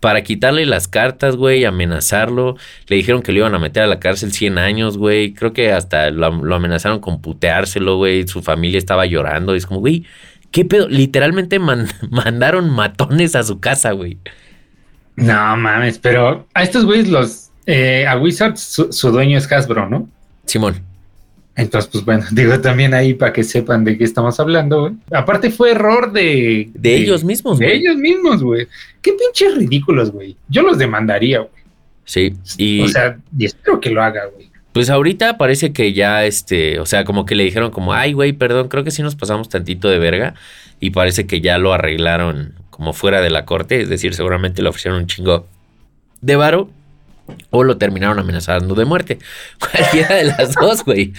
[0.00, 2.56] para quitarle las cartas, güey, amenazarlo.
[2.86, 5.34] Le dijeron que lo iban a meter a la cárcel 100 años, güey.
[5.34, 8.26] Creo que hasta lo, amenazaron con puteárselo, güey.
[8.26, 9.54] Su familia estaba llorando.
[9.54, 10.06] Y es como, güey,
[10.50, 10.88] ¿qué pedo?
[10.88, 11.58] Literalmente
[12.10, 14.16] mandaron matones a su casa, güey.
[15.16, 17.50] No mames, pero a estos güeyes los...
[17.66, 20.08] Eh, a Wizards su dueño es Hasbro, ¿no?
[20.46, 20.87] Simón.
[21.58, 24.94] Entonces, pues bueno, digo también ahí para que sepan de qué estamos hablando, güey.
[25.12, 26.70] Aparte fue error de...
[26.72, 27.68] De, ellos mismos, güey.
[27.68, 28.68] De ellos mismos, güey.
[29.02, 30.36] Qué pinches ridículos, güey.
[30.48, 31.62] Yo los demandaría, güey.
[32.04, 32.80] Sí, y...
[32.80, 34.48] O sea, y espero que lo haga, güey.
[34.72, 38.32] Pues ahorita parece que ya, este, o sea, como que le dijeron como, ay, güey,
[38.32, 40.34] perdón, creo que sí nos pasamos tantito de verga.
[40.78, 44.68] Y parece que ya lo arreglaron como fuera de la corte, es decir, seguramente le
[44.68, 45.48] ofrecieron un chingo
[46.20, 46.70] de varo
[47.50, 49.18] o lo terminaron amenazando de muerte.
[49.58, 51.12] Cualquiera de las dos, güey.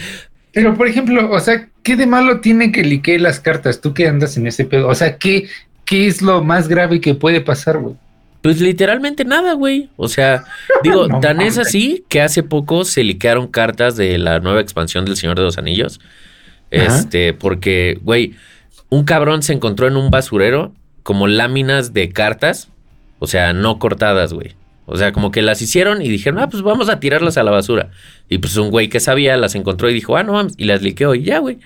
[0.53, 3.81] Pero, por ejemplo, o sea, ¿qué de malo tiene que liquee las cartas?
[3.81, 4.87] Tú que andas en ese pedo.
[4.87, 5.47] O sea, ¿qué,
[5.85, 7.95] qué es lo más grave que puede pasar, güey?
[8.41, 9.89] Pues literalmente nada, güey.
[9.97, 10.45] O sea,
[10.83, 15.17] digo, tan es así que hace poco se liquearon cartas de la nueva expansión del
[15.17, 15.99] Señor de los Anillos.
[16.71, 18.35] Este, porque, güey,
[18.89, 22.69] un cabrón se encontró en un basurero como láminas de cartas,
[23.19, 24.55] o sea, no cortadas, güey.
[24.89, 27.51] O sea, como que las hicieron y dijeron, ah, pues vamos a tirarlas a la
[27.51, 27.91] basura.
[28.27, 31.15] Y pues un güey que sabía las encontró y dijo, ah, no y las liqueó
[31.15, 31.59] y ya, güey.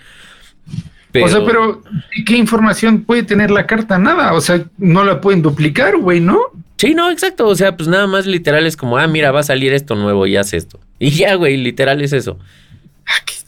[1.21, 1.83] O sea, pero
[2.25, 3.99] ¿qué información puede tener la carta?
[3.99, 4.33] Nada.
[4.33, 6.39] O sea, no la pueden duplicar, güey, ¿no?
[6.77, 7.47] Sí, no, exacto.
[7.47, 10.25] O sea, pues nada más literal es como, ah, mira, va a salir esto nuevo
[10.25, 10.79] y hace esto.
[10.97, 12.39] Y ya, güey, literal es eso.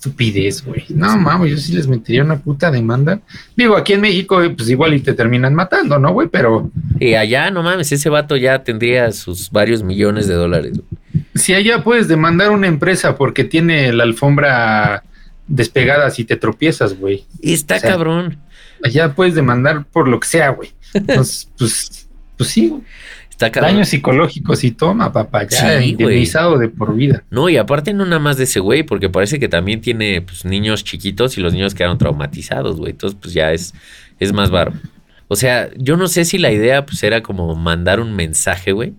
[0.06, 0.86] Estupidez, güey.
[0.89, 3.20] No, mames, yo sí les metería una puta demanda.
[3.56, 6.28] Digo, aquí en México, pues igual y te terminan matando, ¿no, güey?
[6.28, 6.70] Pero.
[7.00, 10.80] Y allá, no mames, ese vato ya tendría sus varios millones de dólares.
[11.34, 15.04] Si allá puedes demandar una empresa porque tiene la alfombra
[15.48, 17.26] despegada si te tropiezas, güey.
[17.41, 18.38] Está cabrón.
[18.84, 20.70] Allá puedes demandar por lo que sea, güey.
[20.94, 22.84] Entonces, pues, pues sí, güey.
[23.38, 27.24] Daños psicológicos y toma, papá, ya indemnizado de por vida.
[27.30, 30.45] No, y aparte no nada más de ese güey, porque parece que también tiene pues,
[30.45, 32.91] niños chiquitos y los niños quedaron traumatizados, güey.
[32.91, 33.74] Entonces, pues ya es,
[34.19, 34.74] es más baro.
[35.28, 38.93] O sea, yo no sé si la idea pues era como mandar un mensaje, güey.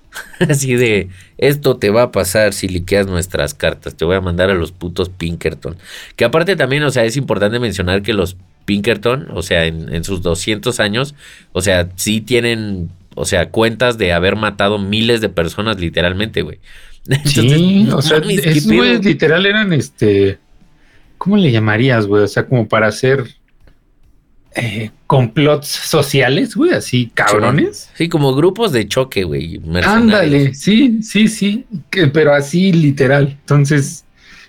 [0.48, 4.50] Así de, esto te va a pasar si liqueas nuestras cartas, te voy a mandar
[4.50, 5.76] a los putos Pinkerton.
[6.16, 10.04] Que aparte también, o sea, es importante mencionar que los Pinkerton, o sea, en, en
[10.04, 11.14] sus 200 años,
[11.52, 16.60] o sea, sí tienen o sea, cuentas de haber matado miles de personas literalmente, güey.
[17.24, 20.38] sí, o sea, esos güeyes literal eran este,
[21.18, 22.22] ¿cómo le llamarías, güey?
[22.22, 23.24] O sea, como para hacer
[24.54, 27.90] eh, complots sociales, güey, así cabrones.
[27.94, 29.60] Sí, como grupos de choque, güey.
[29.84, 31.66] Ándale, sí, sí, sí,
[32.12, 33.36] pero así literal.
[33.40, 34.04] Entonces,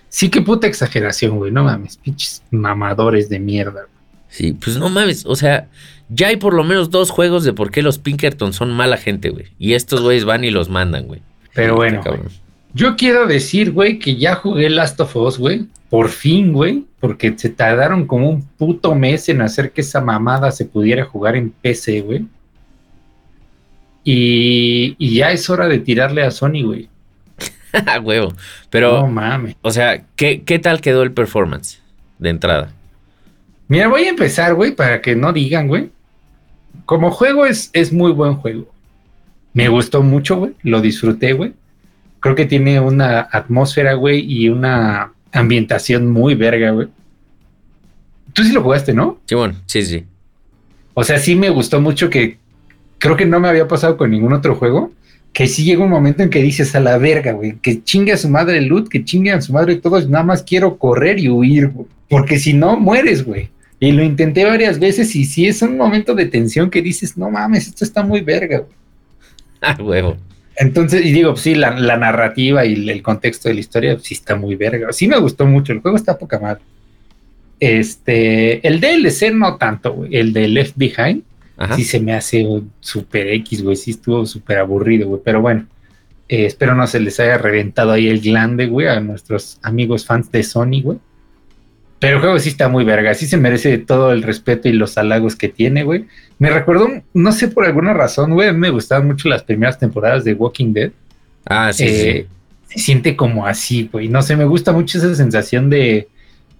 [0.08, 3.86] sí, qué puta exageración, güey, no mames, pinches mamadores de mierda.
[4.34, 5.68] Sí, pues no mames, o sea,
[6.08, 9.30] ya hay por lo menos dos juegos de por qué los Pinkerton son mala gente,
[9.30, 9.46] güey.
[9.60, 11.22] Y estos güeyes van y los mandan, güey.
[11.54, 12.02] Pero bueno,
[12.72, 15.66] yo quiero decir, güey, que ya jugué Last of Us, güey.
[15.88, 16.84] Por fin, güey.
[16.98, 21.36] Porque se tardaron como un puto mes en hacer que esa mamada se pudiera jugar
[21.36, 22.26] en PC, güey.
[24.02, 26.88] Y, ya es hora de tirarle a Sony, güey.
[27.86, 28.34] A huevo.
[28.68, 29.02] Pero.
[29.02, 29.54] No mames.
[29.62, 31.80] O sea, ¿qué, ¿qué tal quedó el performance
[32.18, 32.72] de entrada?
[33.74, 35.90] Mira, voy a empezar, güey, para que no digan, güey.
[36.84, 38.72] Como juego es, es muy buen juego.
[39.52, 40.52] Me gustó mucho, güey.
[40.62, 41.54] Lo disfruté, güey.
[42.20, 46.86] Creo que tiene una atmósfera, güey, y una ambientación muy verga, güey.
[48.32, 49.18] Tú sí lo jugaste, ¿no?
[49.26, 50.04] Sí, bueno, sí, sí.
[50.94, 52.38] O sea, sí me gustó mucho que
[52.98, 54.92] creo que no me había pasado con ningún otro juego.
[55.32, 58.18] Que sí llega un momento en que dices a la verga, güey, que chingue a
[58.18, 61.28] su madre el loot, que chingue a su madre todos, nada más quiero correr y
[61.28, 63.52] huir, güey, porque si no mueres, güey.
[63.84, 67.30] Y lo intenté varias veces y sí es un momento de tensión que dices, no
[67.30, 68.72] mames, esto está muy verga, güey.
[69.60, 70.16] Ah, huevo.
[70.56, 74.14] Entonces, y digo, pues sí, la, narrativa y el contexto de la historia, pues sí
[74.14, 74.90] está muy verga.
[74.92, 76.62] Sí me gustó mucho, el juego está poca madre.
[77.60, 80.16] Este, el DLC no tanto, güey.
[80.16, 81.22] El de Left Behind,
[81.76, 82.46] sí se me hace
[82.80, 83.76] super X, güey.
[83.76, 85.20] Sí estuvo súper aburrido, güey.
[85.22, 85.66] Pero bueno,
[86.28, 90.32] eh, espero no se les haya reventado ahí el glande, güey, a nuestros amigos fans
[90.32, 90.98] de Sony, güey.
[92.04, 94.98] Pero el juego sí está muy verga, sí se merece todo el respeto y los
[94.98, 96.04] halagos que tiene, güey.
[96.38, 100.34] Me recuerdo, no sé por alguna razón, güey, me gustaban mucho las primeras temporadas de
[100.34, 100.90] Walking Dead.
[101.46, 101.94] Ah, sí, sí.
[101.94, 102.26] Eh,
[102.68, 104.08] se siente como así, güey.
[104.08, 106.08] No sé, me gusta mucho esa sensación de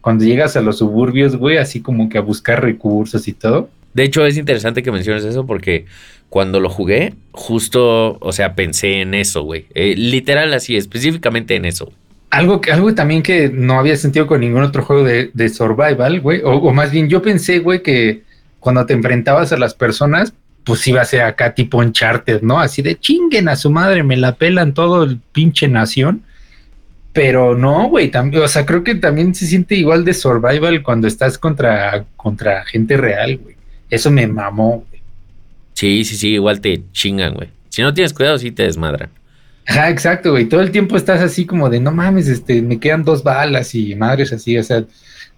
[0.00, 3.68] cuando llegas a los suburbios, güey, así como que a buscar recursos y todo.
[3.92, 5.84] De hecho, es interesante que menciones eso porque
[6.30, 9.66] cuando lo jugué, justo, o sea, pensé en eso, güey.
[9.74, 11.92] Eh, literal así, específicamente en eso
[12.34, 16.72] algo, algo también que no había sentido con ningún otro juego de, survival, güey, o,
[16.72, 18.22] más bien yo pensé, güey, que
[18.58, 20.32] cuando te enfrentabas a las personas,
[20.64, 22.58] pues iba a ser acá tipo Uncharted, ¿no?
[22.58, 26.22] Así de chinguen a su madre, me la pelan todo el pinche nación.
[27.12, 31.06] Pero no, güey, también, o sea, creo que también se siente igual de survival cuando
[31.06, 33.54] estás contra, contra gente real, güey.
[33.88, 35.02] Eso me mamó, güey.
[35.74, 37.50] Sí, sí, sí, igual te chingan, güey.
[37.68, 39.10] Si no tienes cuidado, sí te desmadran.
[39.66, 40.46] Ajá, exacto, güey.
[40.46, 43.94] Todo el tiempo estás así como de, no mames, este, me quedan dos balas y
[43.94, 44.84] madres así, o sea,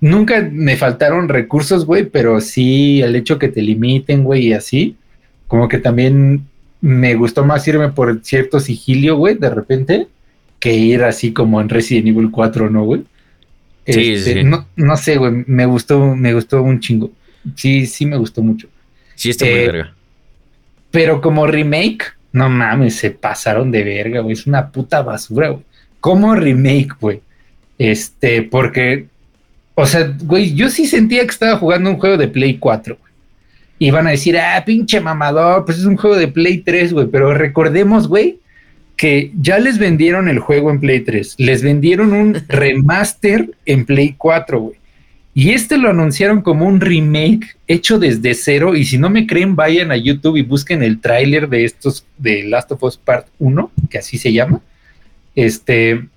[0.01, 4.97] nunca me faltaron recursos, güey, pero sí el hecho que te limiten, güey, y así,
[5.47, 6.47] como que también
[6.81, 10.09] me gustó más irme por cierto sigilio, güey, de repente,
[10.59, 13.03] que ir así como en Resident Evil 4, ¿no, güey?
[13.87, 14.45] Sí, este, sí.
[14.45, 17.11] No, no sé, güey, me gustó, me gustó un chingo.
[17.55, 18.69] Sí, sí me gustó mucho.
[19.15, 19.95] Sí, está muy eh, verga.
[20.91, 24.35] Pero como remake, no mames, se pasaron de verga, güey.
[24.35, 25.64] Es una puta basura, güey.
[26.01, 27.20] ¿Cómo remake, güey?
[27.79, 29.07] Este, porque,
[29.75, 33.12] o sea, güey, yo sí sentía que estaba jugando un juego de Play 4, güey.
[33.79, 37.07] Y van a decir, ah, pinche mamador, pues es un juego de Play 3, güey.
[37.07, 38.38] Pero recordemos, güey,
[38.96, 41.37] que ya les vendieron el juego en Play 3.
[41.38, 44.77] Les vendieron un remaster en Play 4, güey.
[45.38, 48.75] Y este lo anunciaron como un remake hecho desde cero.
[48.75, 52.44] Y si no me creen, vayan a YouTube y busquen el tráiler de estos de
[52.44, 54.62] Last of Us Part 1, que así se llama.
[55.35, 56.09] Este,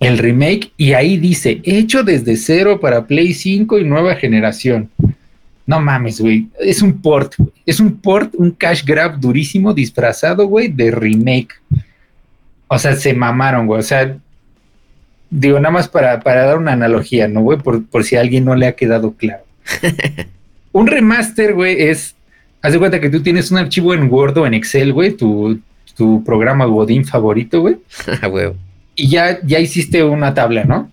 [0.00, 0.72] el remake.
[0.76, 4.90] Y ahí dice, hecho desde cero para Play 5 y nueva generación.
[5.64, 6.48] No mames, güey.
[6.58, 11.54] Es un port, Es un port, un cash grab durísimo disfrazado, güey, de remake.
[12.66, 13.78] O sea, se mamaron, güey.
[13.78, 14.18] O sea,
[15.30, 17.58] Digo, nada más para, dar una analogía, ¿no, güey?
[17.58, 19.44] Por, si a alguien no le ha quedado claro.
[20.72, 22.14] un remaster, güey, es.
[22.60, 25.60] Haz de cuenta que tú tienes un archivo en Word o en Excel, güey, tu,
[25.96, 27.76] tu programa Godín favorito, güey.
[28.30, 28.52] güey.
[28.96, 30.90] y ya, ya hiciste una tabla, ¿no?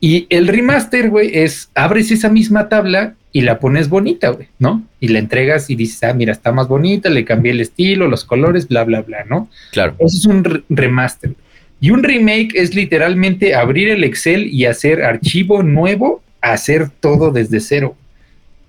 [0.00, 4.82] Y el remaster, güey, es abres esa misma tabla y la pones bonita, güey, ¿no?
[5.00, 8.24] Y la entregas y dices, ah, mira, está más bonita, le cambié el estilo, los
[8.24, 9.48] colores, bla, bla, bla, ¿no?
[9.72, 9.94] Claro.
[9.98, 11.34] Eso es un remaster.
[11.80, 17.60] Y un remake es literalmente abrir el Excel y hacer archivo nuevo, hacer todo desde
[17.60, 17.96] cero.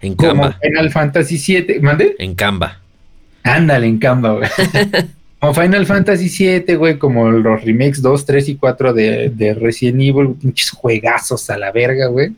[0.02, 0.52] En Canva.
[0.52, 2.16] Como Final Fantasy VII, ¿mande?
[2.20, 2.80] En Canva.
[3.44, 4.50] Ándale, en Canva, güey.
[5.40, 10.02] como Final Fantasy VII, güey, como los remakes 2, 3 y 4 de, de Resident
[10.02, 12.32] Evil, pinches juegazos a la verga, güey.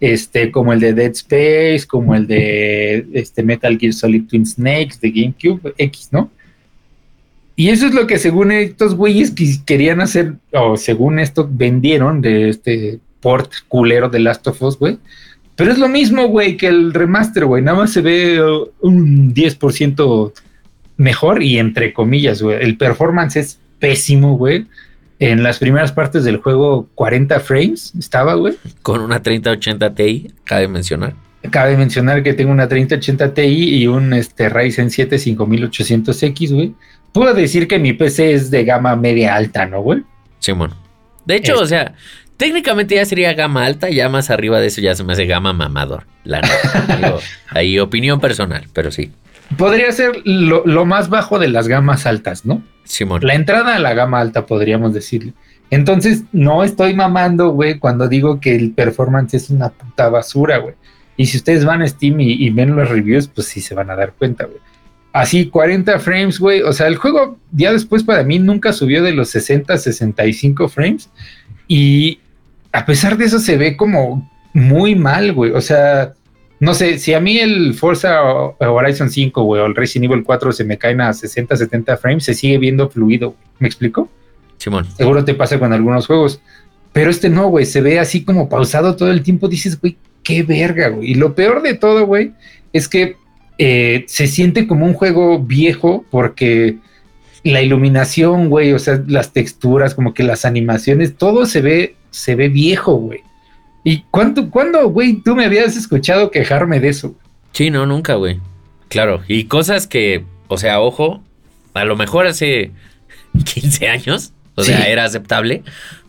[0.00, 4.98] Este, como el de Dead Space, como el de este Metal Gear Solid Twin Snakes
[5.00, 6.30] de GameCube X, ¿no?
[7.58, 9.34] Y eso es lo que según estos güeyes
[9.66, 14.98] querían hacer, o según esto vendieron de este port culero de Last of Us, güey.
[15.56, 17.60] Pero es lo mismo, güey, que el remaster, güey.
[17.64, 20.32] Nada más se ve uh, un 10%
[20.98, 22.62] mejor y entre comillas, güey.
[22.62, 24.68] El performance es pésimo, güey.
[25.18, 28.54] En las primeras partes del juego, 40 frames estaba, güey.
[28.82, 31.14] Con una 3080 Ti, cabe mencionar.
[31.50, 36.74] Cabe mencionar que tengo una 3080 Ti y un este, Ryzen 7 5800X, güey
[37.12, 40.02] puedo decir que mi PC es de gama media alta, ¿no, güey?
[40.38, 40.72] Simón.
[41.24, 41.94] de hecho, o sea,
[42.36, 45.52] técnicamente ya sería gama alta, ya más arriba de eso ya se me hace gama
[45.52, 46.04] mamador.
[46.24, 47.16] La neta.
[47.50, 49.10] ahí opinión personal, pero sí.
[49.56, 52.62] Podría ser lo, más bajo de las gamas altas, ¿no?
[52.84, 53.20] Simón.
[53.24, 55.32] La entrada a la gama alta, podríamos decirle.
[55.70, 60.74] Entonces, no estoy mamando, güey, cuando digo que el performance es una puta basura, güey.
[61.16, 63.90] Y si ustedes van a Steam y, y ven los reviews, pues sí se van
[63.90, 64.60] a dar cuenta, güey
[65.12, 66.62] así 40 frames, güey.
[66.62, 70.68] O sea, el juego ya después para mí nunca subió de los 60 a 65
[70.68, 71.10] frames.
[71.66, 72.20] Y
[72.72, 75.52] a pesar de eso se ve como muy mal, güey.
[75.52, 76.14] O sea,
[76.60, 80.52] no sé, si a mí el Forza Horizon 5, güey, o el Resident Evil 4
[80.52, 83.34] se me caen a 60, 70 frames, se sigue viendo fluido.
[83.58, 84.10] ¿Me explico?
[84.56, 84.86] Simón.
[84.96, 86.40] Seguro te pasa con algunos juegos.
[86.92, 89.48] Pero este no, güey, se ve así como pausado todo el tiempo.
[89.48, 91.12] Dices, güey, qué verga, güey.
[91.12, 92.32] Y lo peor de todo, güey,
[92.72, 93.16] es que
[93.58, 96.76] eh, se siente como un juego viejo porque
[97.42, 102.34] la iluminación, güey, o sea, las texturas, como que las animaciones, todo se ve, se
[102.34, 103.20] ve viejo, güey.
[103.84, 107.14] ¿Y cuánto, cuándo, güey, tú me habías escuchado quejarme de eso?
[107.52, 108.40] Sí, no, nunca, güey.
[108.88, 111.22] Claro, y cosas que, o sea, ojo,
[111.74, 112.72] a lo mejor hace
[113.54, 115.62] 15 años, o sea, era aceptable,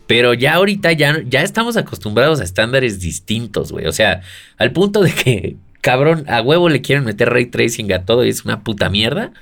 [0.06, 3.86] pero ya ahorita ya, ya estamos acostumbrados a estándares distintos, güey.
[3.86, 4.22] O sea,
[4.58, 8.28] al punto de que, cabrón, a huevo le quieren meter ray tracing a todo y
[8.28, 9.32] es una puta mierda.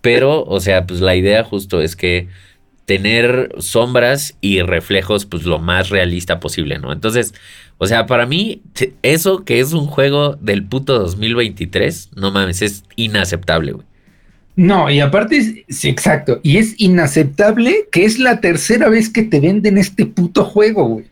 [0.00, 2.28] Pero, o sea, pues la idea justo es que
[2.84, 6.92] tener sombras y reflejos, pues lo más realista posible, ¿no?
[6.92, 7.32] Entonces,
[7.78, 8.62] o sea, para mí,
[9.02, 13.86] eso que es un juego del puto 2023, no mames, es inaceptable, güey.
[14.56, 19.40] No, y aparte, sí, exacto, y es inaceptable que es la tercera vez que te
[19.40, 21.06] venden este puto juego, güey.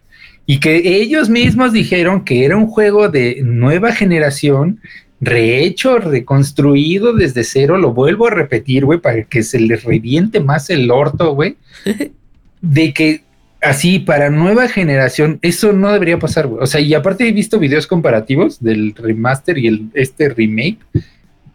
[0.46, 4.81] Y que ellos mismos dijeron que era un juego de nueva generación,
[5.20, 10.68] rehecho, reconstruido desde cero, lo vuelvo a repetir, güey, para que se les reviente más
[10.68, 11.57] el orto, güey,
[12.61, 13.22] de que
[13.62, 16.62] así para nueva generación, eso no debería pasar, güey.
[16.62, 20.78] O sea, y aparte he visto videos comparativos del remaster y el, este remake,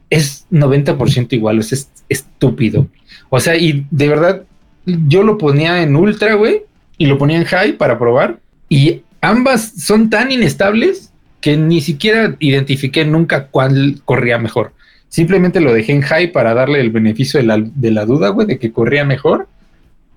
[0.10, 2.88] es 90% igual, sea, es estúpido.
[3.30, 4.44] O sea, y de verdad,
[4.86, 6.64] yo lo ponía en ultra, güey,
[6.98, 12.36] y lo ponía en high para probar, y ambas son tan inestables que ni siquiera
[12.40, 14.74] identifiqué nunca cuál corría mejor.
[15.10, 18.48] Simplemente lo dejé en high para darle el beneficio de la, de la duda, güey,
[18.48, 19.48] de que corría mejor.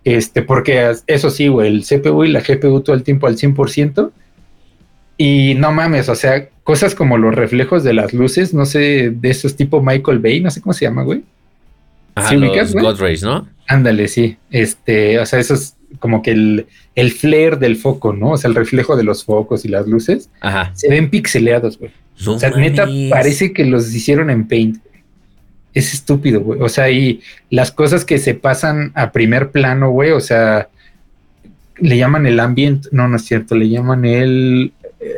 [0.05, 4.11] Este, porque eso sí, güey, el CPU y la GPU todo el tiempo al 100%.
[5.19, 9.31] Y no mames, o sea, cosas como los reflejos de las luces, no sé, de
[9.31, 11.23] esos tipo Michael Bay, no sé cómo se llama, güey.
[12.15, 13.47] Ah, los God Rays, ¿no?
[13.69, 14.37] Ándale, sí.
[14.51, 18.33] Este, o sea, eso es como que el, el flare del foco, ¿no?
[18.33, 20.31] O sea, el reflejo de los focos y las luces.
[20.41, 20.71] Ajá.
[20.75, 21.91] Se ven pixeleados, güey.
[22.27, 24.79] o sea, neta, parece que los hicieron en Paint.
[25.75, 26.61] Es estúpido, güey.
[26.61, 30.69] O sea, y las cosas que se pasan a primer plano, güey, o sea,
[31.79, 34.73] le llaman el ambient, no, no es cierto, le llaman el...
[35.01, 35.15] Eh,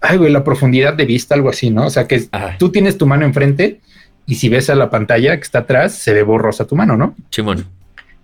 [0.00, 1.86] ay, güey, la profundidad de vista, algo así, ¿no?
[1.86, 3.80] O sea, que tú tienes tu mano enfrente
[4.26, 7.14] y si ves a la pantalla que está atrás, se ve borrosa tu mano, ¿no?
[7.30, 7.77] Chimón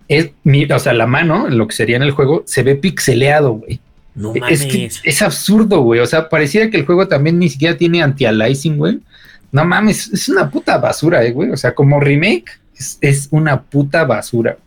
[0.07, 0.31] es
[0.71, 3.79] o sea, la mano, lo que sería en el juego, se ve pixeleado, güey.
[4.15, 5.99] No es que es absurdo, güey.
[5.99, 8.99] O sea, pareciera que el juego también ni siquiera tiene anti-aliasing, güey.
[9.51, 11.49] No mames, es una puta basura, eh, güey.
[11.51, 12.45] O sea, como remake,
[13.01, 14.57] es, una puta basura.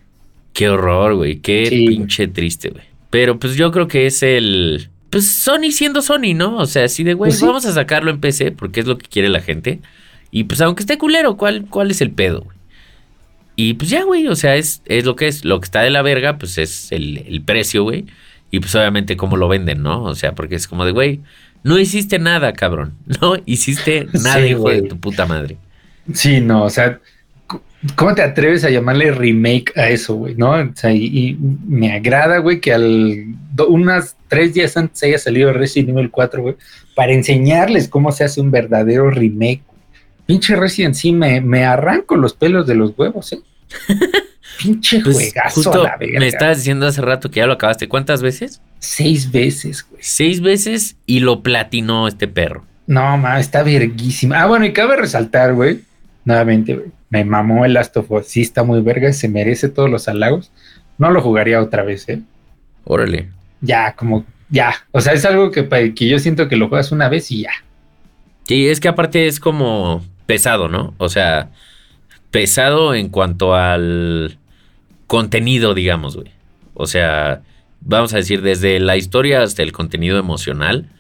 [0.53, 1.37] Qué horror, güey.
[1.39, 2.85] Qué pinche triste, güey.
[3.11, 4.91] Pero pues yo creo que es el.
[5.09, 6.59] Pues Sony siendo Sony, ¿no?
[6.59, 9.07] O sea, así de, güey, pues vamos a sacarlo en PC porque es lo que
[9.07, 9.81] quiere la gente.
[10.31, 12.58] Y pues aunque esté culero, ¿cuál, cuál es el pedo, güey?
[13.61, 15.45] Y pues ya, güey, o sea, es, es lo que es.
[15.45, 18.07] Lo que está de la verga, pues es el, precio, güey.
[18.53, 20.05] Y pues obviamente cómo lo venden, ¿no?
[20.05, 21.23] O sea, porque es como de, güey,
[21.65, 22.95] no hiciste nada, cabrón.
[23.21, 25.57] No hiciste nada, hijo de tu puta madre.
[26.15, 27.01] Sí, no, o sea,
[27.97, 30.37] ¿cómo te atreves a llamarle remake a eso, güey?
[30.37, 30.53] ¿No?
[30.53, 33.25] O sea, y, me agrada, güey, que al
[33.67, 36.55] unas tres días antes haya salido Resident Evil 4, güey,
[36.95, 39.63] para enseñarles cómo se hace un verdadero remake
[40.29, 43.41] Pinche Resident sí me, me arranco los pelos de los huevos, ¿eh?
[44.63, 46.21] Pinche pues, juegazo a la verga.
[46.21, 47.89] Me estabas diciendo hace rato que ya lo acabaste.
[47.89, 48.61] ¿Cuántas veces?
[48.79, 50.03] Seis veces, güey.
[50.05, 52.67] Seis veces y lo platinó este perro.
[52.87, 54.43] No, ma, está verguísima.
[54.43, 55.81] Ah, bueno, y cabe resaltar, güey.
[56.27, 56.89] Nuevamente, güey.
[57.09, 58.27] Me mamó el Last of Us.
[58.27, 59.11] Sí, está muy verga.
[59.15, 60.53] Se merece todos los halagos.
[60.99, 62.21] No lo jugaría otra vez, ¿eh?
[62.85, 63.31] Órale.
[63.63, 64.75] Ya, como, ya.
[64.93, 67.53] O sea, es algo que, que yo siento que lo juegas una vez y ya.
[68.47, 70.93] Sí, es que aparte es como pesado, ¿no?
[70.99, 71.53] O sea,
[72.31, 74.37] pesado en cuanto al
[75.07, 76.29] contenido, digamos, güey.
[76.75, 77.41] O sea,
[77.81, 80.91] vamos a decir, desde la historia hasta el contenido emocional.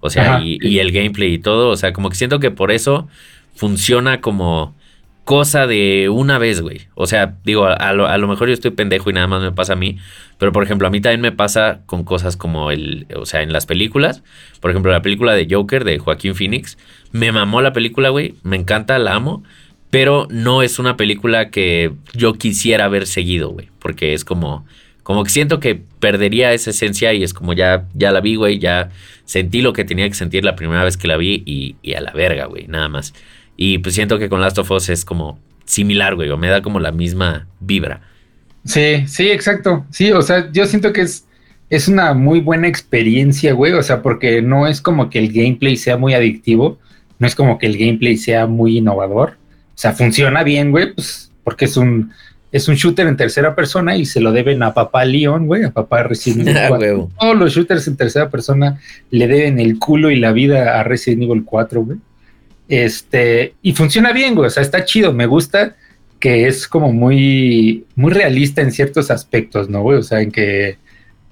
[0.00, 1.70] O sea, y, el gameplay y todo.
[1.70, 3.08] O sea, como que siento que por eso
[3.54, 4.74] funciona como
[5.24, 6.82] cosa de una vez, güey.
[6.94, 9.52] O sea, digo, a lo, a lo, mejor yo estoy pendejo y nada más me
[9.52, 9.96] pasa a mí.
[10.36, 13.06] Pero, por ejemplo, a mí también me pasa con cosas como el...
[13.16, 14.22] O sea, en las películas.
[14.60, 16.76] Por ejemplo, la película de Joker de Joaquín Phoenix.
[17.14, 18.34] Me mamó la película, güey.
[18.42, 19.44] Me encanta, la amo.
[19.90, 23.68] Pero no es una película que yo quisiera haber seguido, güey.
[23.78, 24.66] Porque es como...
[25.04, 28.58] Como que siento que perdería esa esencia y es como ya, ya la vi, güey.
[28.58, 28.90] Ya
[29.26, 32.10] sentí lo que tenía que sentir la primera vez que la vi y, a la
[32.10, 32.66] verga, güey.
[32.66, 33.14] Nada más.
[33.56, 36.62] Y pues siento que con Last of Us es como similar, güey, o me da
[36.62, 38.00] como la misma vibra.
[38.64, 39.86] Sí, sí, exacto.
[39.90, 41.26] Sí, o sea, yo siento que es,
[41.70, 45.76] es una muy buena experiencia, güey, o sea, porque no es como que el gameplay
[45.76, 46.78] sea muy adictivo,
[47.24, 49.38] no es como que el gameplay sea muy innovador.
[49.74, 52.12] O sea, funciona bien, güey, pues porque es un,
[52.52, 55.70] es un shooter en tercera persona y se lo deben a papá Leon, güey, a
[55.70, 57.08] papá Resident Evil 4.
[57.10, 58.78] Ah, Todos los shooters en tercera persona
[59.10, 61.98] le deben el culo y la vida a Resident Evil 4, güey.
[62.68, 65.76] Este, y funciona bien, güey, o sea, está chido, me gusta
[66.20, 69.96] que es como muy, muy realista en ciertos aspectos, ¿no, güey?
[69.96, 70.76] O sea, en que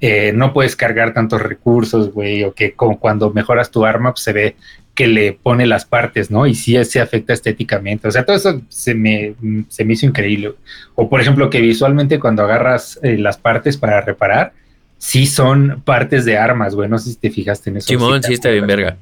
[0.01, 4.25] eh, no puedes cargar tantos recursos, güey, o que como cuando mejoras tu arma, pues
[4.25, 4.57] se ve
[4.95, 6.47] que le pone las partes, ¿no?
[6.47, 8.09] Y sí se afecta estéticamente.
[8.09, 9.35] O sea, todo eso se me,
[9.69, 10.53] se me hizo increíble.
[10.95, 14.53] O por ejemplo, que visualmente cuando agarras eh, las partes para reparar,
[14.99, 16.89] sí son partes de armas, güey.
[16.89, 17.89] No sé si te fijaste en eso.
[17.89, 18.97] Simón, sí está bien verga.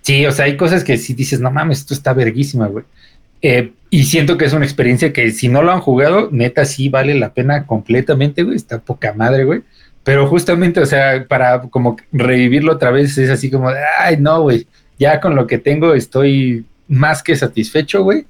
[0.00, 2.84] Sí, o sea, hay cosas que sí dices, no mames, esto está verguísima, güey.
[3.40, 6.88] Eh, y siento que es una experiencia que si no lo han jugado, neta sí
[6.88, 8.56] vale la pena completamente, güey.
[8.56, 9.62] Está poca madre, güey.
[10.02, 13.70] Pero justamente, o sea, para como revivirlo otra vez es así como,
[14.00, 14.66] ay, no, güey.
[14.98, 18.24] Ya con lo que tengo estoy más que satisfecho, güey.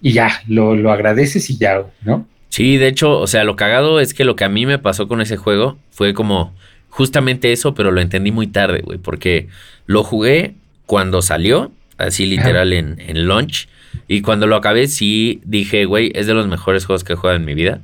[0.00, 2.26] Y ya, lo, lo agradeces y ya, ¿no?
[2.48, 5.08] Sí, de hecho, o sea, lo cagado es que lo que a mí me pasó
[5.08, 6.54] con ese juego fue como
[6.88, 9.48] justamente eso, pero lo entendí muy tarde, güey, porque
[9.86, 10.54] lo jugué
[10.86, 13.68] cuando salió, así literal en, en launch
[14.08, 17.36] y cuando lo acabé, sí dije, güey, es de los mejores juegos que he jugado
[17.36, 17.80] en mi vida.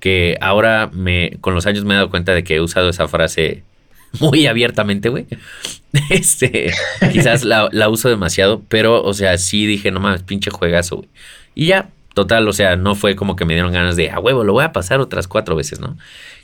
[0.00, 3.08] Que ahora me, con los años me he dado cuenta de que he usado esa
[3.08, 3.62] frase
[4.20, 5.26] muy abiertamente, güey.
[6.10, 6.74] Este,
[7.10, 11.08] quizás la, uso demasiado, pero, o sea, sí dije, no mames, pinche juegazo, güey.
[11.54, 14.44] Y ya, total, o sea, no fue como que me dieron ganas de, a huevo,
[14.44, 15.96] lo voy a pasar otras cuatro veces, ¿no?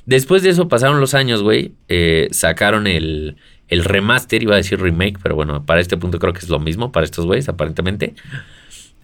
[0.07, 1.73] Después de eso pasaron los años, güey.
[1.89, 3.37] Eh, sacaron el,
[3.69, 6.59] el remaster, iba a decir remake, pero bueno, para este punto creo que es lo
[6.59, 8.15] mismo para estos güeyes, aparentemente.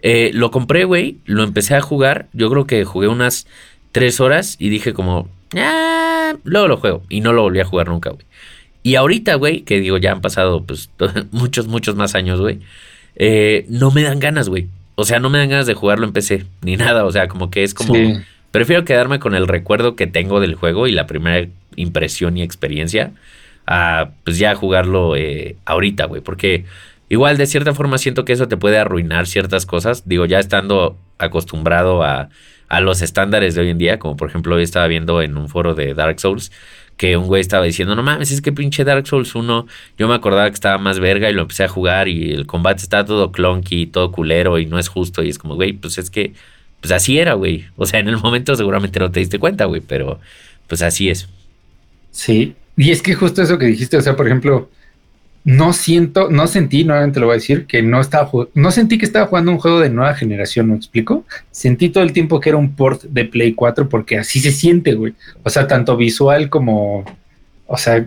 [0.03, 2.29] Eh, lo compré, güey, lo empecé a jugar.
[2.33, 3.47] Yo creo que jugué unas
[3.93, 7.03] tres horas y dije como, ah, luego lo juego.
[7.09, 8.25] Y no lo volví a jugar nunca, güey.
[8.83, 10.91] Y ahorita, güey, que digo, ya han pasado pues
[11.31, 12.61] muchos, muchos más años, güey.
[13.17, 14.69] Eh, no me dan ganas, güey.
[14.95, 17.05] O sea, no me dan ganas de jugarlo en PC, ni nada.
[17.05, 17.95] O sea, como que es como...
[18.51, 23.13] Prefiero quedarme con el recuerdo que tengo del juego y la primera impresión y experiencia
[23.67, 26.23] a pues ya jugarlo eh, ahorita, güey.
[26.23, 26.65] Porque
[27.09, 30.07] Igual, de cierta forma, siento que eso te puede arruinar ciertas cosas.
[30.07, 32.29] Digo, ya estando acostumbrado a,
[32.69, 35.49] a los estándares de hoy en día, como por ejemplo hoy estaba viendo en un
[35.49, 36.53] foro de Dark Souls,
[36.99, 39.67] que un güey estaba diciendo, no mames, es que pinche Dark Souls 1,
[39.97, 42.83] yo me acordaba que estaba más verga y lo empecé a jugar y el combate
[42.83, 45.23] está todo clunky, todo culero y no es justo.
[45.23, 46.33] Y es como, güey, pues es que,
[46.81, 47.67] pues así era, güey.
[47.77, 50.19] O sea, en el momento seguramente no te diste cuenta, güey, pero
[50.67, 51.29] pues así es.
[52.11, 54.69] Sí, y es que justo eso que dijiste, o sea, por ejemplo,
[55.45, 59.07] no siento, no sentí, nuevamente lo voy a decir, que no estaba no sentí que
[59.07, 61.25] estaba jugando un juego de nueva generación, ¿me explico?
[61.51, 64.95] Sentí todo el tiempo que era un port de Play 4 porque así se siente,
[64.95, 65.15] güey.
[65.43, 67.05] O sea, tanto visual como,
[67.67, 68.07] o sea,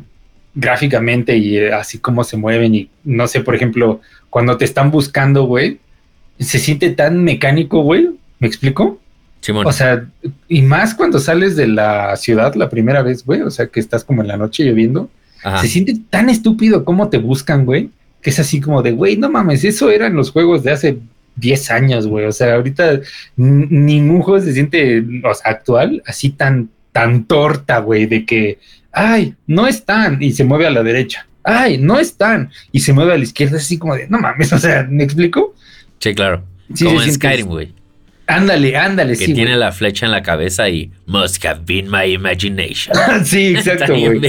[0.54, 4.92] gráficamente y eh, así como se mueven y no sé, por ejemplo, cuando te están
[4.92, 5.80] buscando, güey,
[6.40, 8.10] se siente tan mecánico, güey.
[8.40, 9.00] ¿Me explico?
[9.66, 10.06] O sea,
[10.48, 14.04] y más cuando sales de la ciudad la primera vez, güey, o sea, que estás
[14.04, 15.10] como en la noche lloviendo
[15.62, 17.90] se siente tan estúpido cómo te buscan, güey,
[18.22, 20.98] que es así como de, güey, no mames, eso eran los juegos de hace
[21.36, 22.26] 10 años, güey.
[22.26, 23.02] O sea, ahorita
[23.36, 28.60] ningún juego se siente o sea, actual así tan, tan torta, güey, de que,
[28.92, 31.28] ay, no están y se mueve a la derecha.
[31.44, 34.60] Ay, no están y se mueve a la izquierda, así como de, no mames, o
[34.60, 35.56] sea, ¿me explico?
[36.00, 36.44] Sí, claro.
[36.84, 37.81] como en Skyrim, güey.
[38.32, 42.96] Ándale, ándale, que tiene la flecha en la cabeza y must have been my imagination.
[43.26, 44.22] sí, exacto, güey.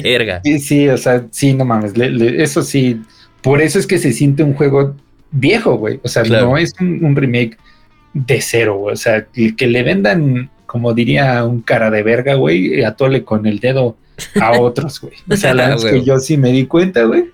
[0.44, 3.00] Sí, sí, o sea, sí, no mames, eso sí,
[3.42, 4.96] por eso es que se siente un juego
[5.30, 6.00] viejo, güey.
[6.02, 7.56] O sea, no es un, remake
[8.12, 8.94] de cero, güey.
[8.94, 13.58] O sea, que, le vendan, como diría un cara de verga, güey, atole con el
[13.58, 13.96] dedo
[14.40, 15.14] a otros, güey.
[15.30, 17.30] O sea, la verdad es que yo sí me di cuenta, güey.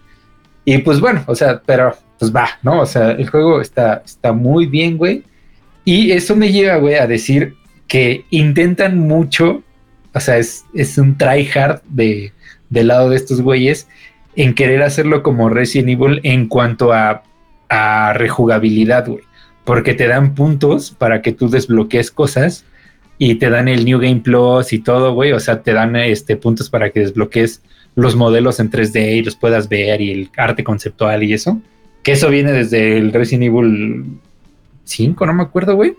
[0.64, 2.80] Y pues bueno, o sea, pero pues va, ¿no?
[2.80, 5.22] O sea, el juego está, está muy bien, güey.
[5.90, 7.54] Y eso me lleva, güey, a decir
[7.86, 9.62] que intentan mucho,
[10.12, 12.34] o sea, es, es un try hard de,
[12.68, 13.88] del lado de estos güeyes
[14.36, 17.22] en querer hacerlo como Resident Evil en cuanto a,
[17.70, 19.22] a rejugabilidad, güey.
[19.64, 22.66] Porque te dan puntos para que tú desbloquees cosas
[23.16, 25.32] y te dan el New Game Plus y todo, güey.
[25.32, 27.62] O sea, te dan este, puntos para que desbloquees
[27.94, 31.62] los modelos en 3D y los puedas ver y el arte conceptual y eso.
[32.02, 34.20] Que eso viene desde el Resident Evil
[34.88, 35.94] 5, no me acuerdo, güey.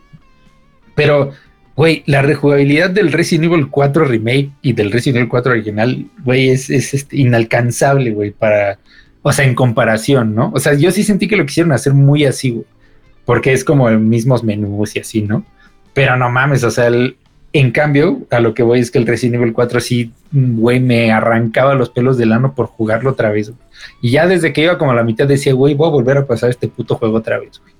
[0.95, 1.31] Pero,
[1.75, 6.49] güey, la rejugabilidad del Resident Evil 4 Remake y del Resident Evil 4 original, güey,
[6.49, 8.79] es, este, inalcanzable, güey, para,
[9.21, 10.51] o sea, en comparación, ¿no?
[10.53, 12.65] O sea, yo sí sentí que lo quisieron hacer muy así, güey,
[13.25, 15.45] porque es como el mismos menús y así, ¿no?
[15.93, 16.89] Pero no mames, o sea,
[17.51, 21.11] en cambio, a lo que voy es que el Resident Evil 4 sí, güey, me
[21.11, 23.61] arrancaba los pelos del ano por jugarlo otra vez, güey.
[24.01, 26.27] Y ya desde que iba como a la mitad decía, güey, voy a volver a
[26.27, 27.78] pasar este puto juego otra vez, güey.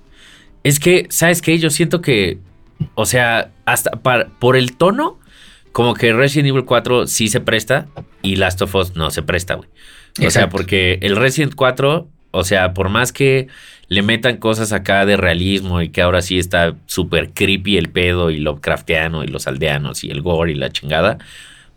[0.62, 1.58] Es que, ¿sabes qué?
[1.58, 2.38] Yo siento que,
[2.94, 5.18] o sea, hasta por el tono,
[5.72, 7.86] como que Resident Evil 4 sí se presta
[8.22, 9.68] y Last of Us no se presta, güey.
[10.26, 13.48] O sea, porque el Resident 4, o sea, por más que
[13.88, 18.30] le metan cosas acá de realismo y que ahora sí está súper creepy el pedo
[18.30, 21.18] y Lovecraftiano y los aldeanos y el gore y la chingada,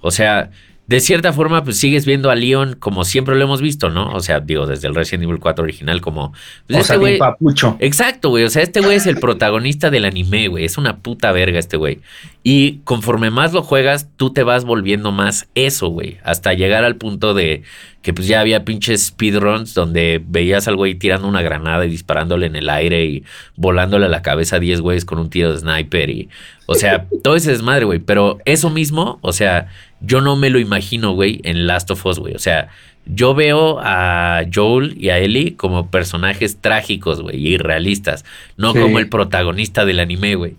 [0.02, 0.52] o sea,
[0.94, 4.14] de cierta forma, pues sigues viendo a Leon como siempre lo hemos visto, ¿no?
[4.14, 6.34] O sea, digo, desde el Resident Evil 4 original, como.
[6.68, 7.18] Pues, o este güey.
[7.18, 7.78] Papucho.
[7.80, 8.44] Exacto, güey.
[8.44, 10.66] O sea, este güey es el protagonista del anime, güey.
[10.66, 12.02] Es una puta verga este güey.
[12.44, 16.20] Y conforme más lo juegas, tú te vas volviendo más eso, güey.
[16.24, 17.64] Hasta llegar al punto de
[18.04, 22.46] que pues ya había pinches speedruns donde veías al güey tirando una granada y disparándole
[22.46, 23.24] en el aire y
[23.56, 26.30] volándole a la cabeza a 10 güeyes con un tiro de sniper y...
[26.66, 28.00] O sea, todo ese desmadre, güey.
[28.00, 29.68] Pero eso mismo, o sea,
[30.04, 32.36] yo no me lo imagino, güey, en Last of Us, güey.
[32.36, 32.70] O sea,
[33.06, 38.24] yo veo a Joel y a Ellie como personajes trágicos, güey, y realistas,
[38.58, 40.56] no como el protagonista del anime, güey.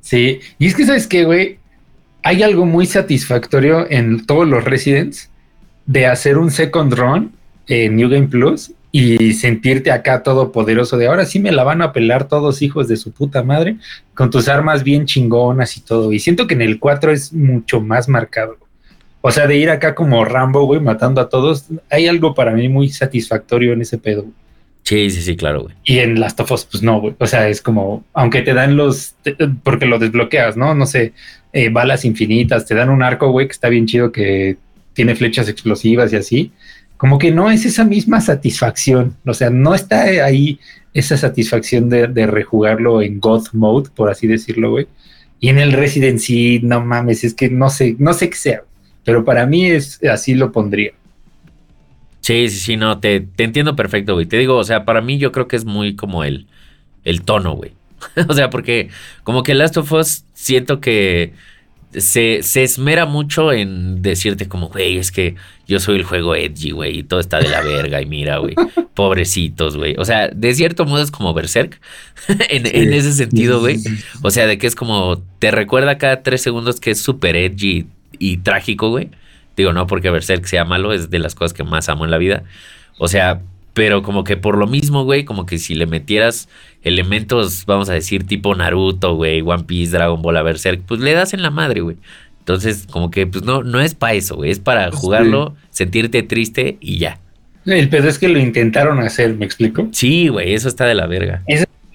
[0.00, 1.58] Sí, y es que sabes qué, güey,
[2.22, 5.30] hay algo muy satisfactorio en todos los Residents
[5.86, 7.32] de hacer un second run
[7.66, 11.92] en New Game Plus y sentirte acá todopoderoso de ahora sí me la van a
[11.92, 13.76] pelar todos hijos de su puta madre
[14.14, 16.12] con tus armas bien chingonas y todo.
[16.12, 18.56] Y siento que en el 4 es mucho más marcado.
[19.20, 22.68] O sea, de ir acá como Rambo, güey, matando a todos, hay algo para mí
[22.68, 24.24] muy satisfactorio en ese pedo.
[24.84, 25.74] Sí, sí, sí, claro, güey.
[25.84, 27.14] Y en Last of Us, pues no, güey.
[27.18, 29.16] O sea, es como, aunque te dan los,
[29.62, 30.74] porque lo desbloqueas, ¿no?
[30.74, 31.12] No sé,
[31.52, 34.56] eh, balas infinitas, te dan un arco, güey, que está bien chido, que
[34.94, 36.52] tiene flechas explosivas y así
[36.98, 40.58] como que no es esa misma satisfacción, o sea, no está ahí
[40.92, 44.88] esa satisfacción de, rejugarlo en God Mode, por así decirlo, güey.
[45.40, 48.62] Y en el Resident sí, no mames, es que no sé, no sé qué sea,
[49.04, 50.92] pero para mí es así lo pondría.
[52.20, 54.26] Sí, sí, sí, no, te, te entiendo perfecto, güey.
[54.26, 56.48] Te digo, o sea, para mí yo creo que es muy como el,
[57.04, 57.72] el tono, güey.
[58.28, 58.88] o sea, porque
[59.22, 61.32] como que Last of Us siento que
[61.92, 65.36] se, se, esmera mucho en decirte como, güey, es que
[65.66, 68.54] yo soy el juego edgy, güey, y todo está de la verga, y mira, güey,
[68.94, 69.94] pobrecitos, güey.
[69.98, 71.80] O sea, de cierto modo es como Berserk,
[72.50, 73.78] en, en, ese sentido, güey.
[74.22, 77.86] O sea, de que es como, te recuerda cada tres segundos que es súper edgy
[78.18, 79.10] y trágico, güey.
[79.56, 82.18] Digo, no porque Berserk sea malo, es de las cosas que más amo en la
[82.18, 82.44] vida.
[82.98, 83.40] O sea,
[83.78, 86.48] pero como que por lo mismo, güey, como que si le metieras
[86.82, 91.12] elementos, vamos a decir, tipo Naruto, güey, One Piece, Dragon Ball, a Berserk, pues le
[91.12, 91.96] das en la madre, güey.
[92.40, 96.76] Entonces, como que, pues no, no es para eso, güey, es para jugarlo, sentirte triste
[96.80, 97.20] y ya.
[97.66, 99.88] El pedo es que lo intentaron hacer, ¿me explico?
[99.92, 101.44] Sí, güey, eso está de la verga.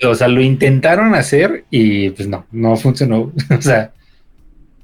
[0.05, 3.33] o sea, lo intentaron hacer y pues no, no funcionó.
[3.49, 3.91] o sea,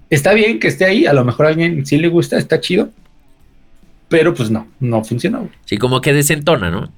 [0.10, 2.90] está bien que esté ahí, a lo mejor a alguien sí le gusta, está chido,
[4.10, 5.50] pero pues no, no funcionó.
[5.66, 6.92] Sí, como que desentona, ¿no?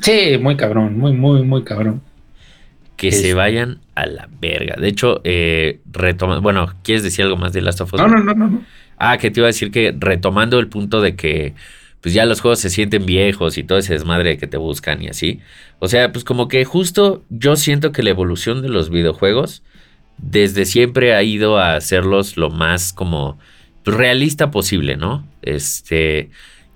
[0.00, 2.02] Sí, muy cabrón, muy, muy, muy cabrón.
[2.96, 4.76] Que se vayan a la verga.
[4.80, 8.00] De hecho, eh, retomando, bueno, ¿quieres decir algo más de Last of Us?
[8.00, 8.62] No, no, no, no.
[8.98, 11.54] Ah, que te iba a decir que retomando el punto de que
[12.00, 15.08] pues ya los juegos se sienten viejos y todo ese desmadre que te buscan y
[15.08, 15.40] así.
[15.78, 19.62] O sea, pues como que justo yo siento que la evolución de los videojuegos
[20.18, 23.38] desde siempre ha ido a hacerlos lo más como
[23.84, 25.26] realista posible, ¿no?
[25.42, 26.30] Este,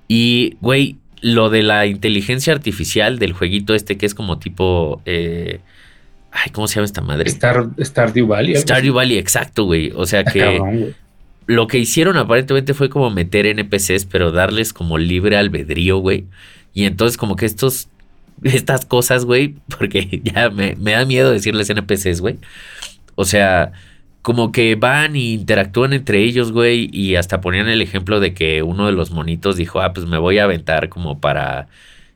[0.07, 5.03] y, güey, lo de la inteligencia artificial del jueguito este que es como tipo...
[5.07, 5.61] Eh,
[6.31, 7.29] ay, ¿cómo se llama esta madre?
[7.31, 8.57] Star, Stardew Valley.
[8.57, 9.93] Stardew Valley, exacto, güey.
[9.95, 10.93] O sea que...
[11.47, 16.27] lo que hicieron aparentemente fue como meter NPCs, pero darles como libre albedrío, güey.
[16.75, 17.89] Y entonces como que estos,
[18.43, 22.39] estas cosas, güey, porque ya me, me da miedo decirles NPCs, güey.
[23.15, 23.73] O sea,
[24.23, 28.63] como que van y interactúan entre ellos, güey, y hasta ponían el ejemplo de que
[28.63, 31.69] uno de los monitos dijo, ah, pues me voy a aventar como para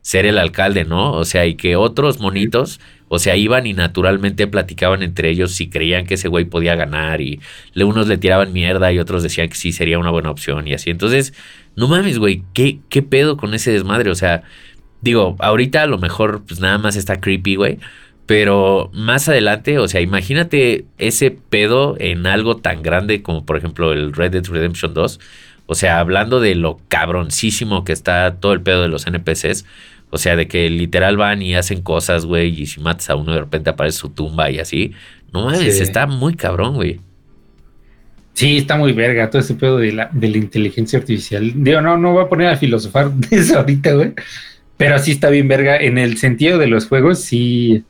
[0.03, 1.13] ser el alcalde, ¿no?
[1.13, 5.71] O sea, y que otros monitos, o sea, iban y naturalmente platicaban entre ellos si
[5.71, 7.41] creían que ese güey podía ganar y
[7.73, 10.75] le, unos le tiraban mierda y otros decían que sí sería una buena opción y
[10.75, 10.91] así.
[10.91, 11.33] Entonces,
[11.77, 14.11] no mames, güey, ¿qué, qué pedo con ese desmadre?
[14.11, 14.43] O sea,
[15.03, 17.79] digo, ahorita a lo mejor pues nada más está creepy, güey,
[18.27, 23.93] pero más adelante, o sea, imagínate ese pedo en algo tan grande como por ejemplo
[23.93, 25.21] el Red Dead Redemption 2.
[25.67, 29.65] O sea, hablando de lo cabroncísimo que está todo el pedo de los NPCs.
[30.11, 33.33] O sea, de que literal van y hacen cosas, güey, y si matas a uno
[33.33, 34.93] de repente aparece su tumba y así.
[35.33, 37.01] No mames, está muy cabrón, güey.
[38.35, 41.53] Sí, está muy verga todo ese pedo de la, de la inteligencia artificial.
[41.57, 44.13] Digo, no, no voy a poner a filosofar de eso ahorita, güey.
[44.77, 45.77] Pero sí está bien verga.
[45.79, 47.85] En el sentido de los juegos, sí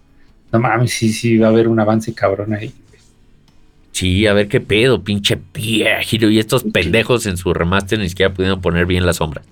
[0.53, 2.73] no mames, sí, sí, va a haber un avance cabrón ahí.
[3.93, 5.39] Sí, a ver qué pedo, pinche
[6.03, 6.31] giro.
[6.31, 9.43] Y estos pendejos en su remaster ni siquiera pudieron poner bien la sombra.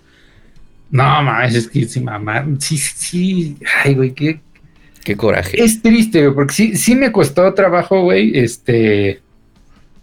[0.91, 2.47] No mames, es que sí, mamá.
[2.59, 3.57] Sí, sí.
[3.85, 4.41] Ay, güey, qué.
[5.05, 5.63] Qué coraje.
[5.63, 9.21] Es triste, güey, porque sí, sí me costó trabajo, güey, este,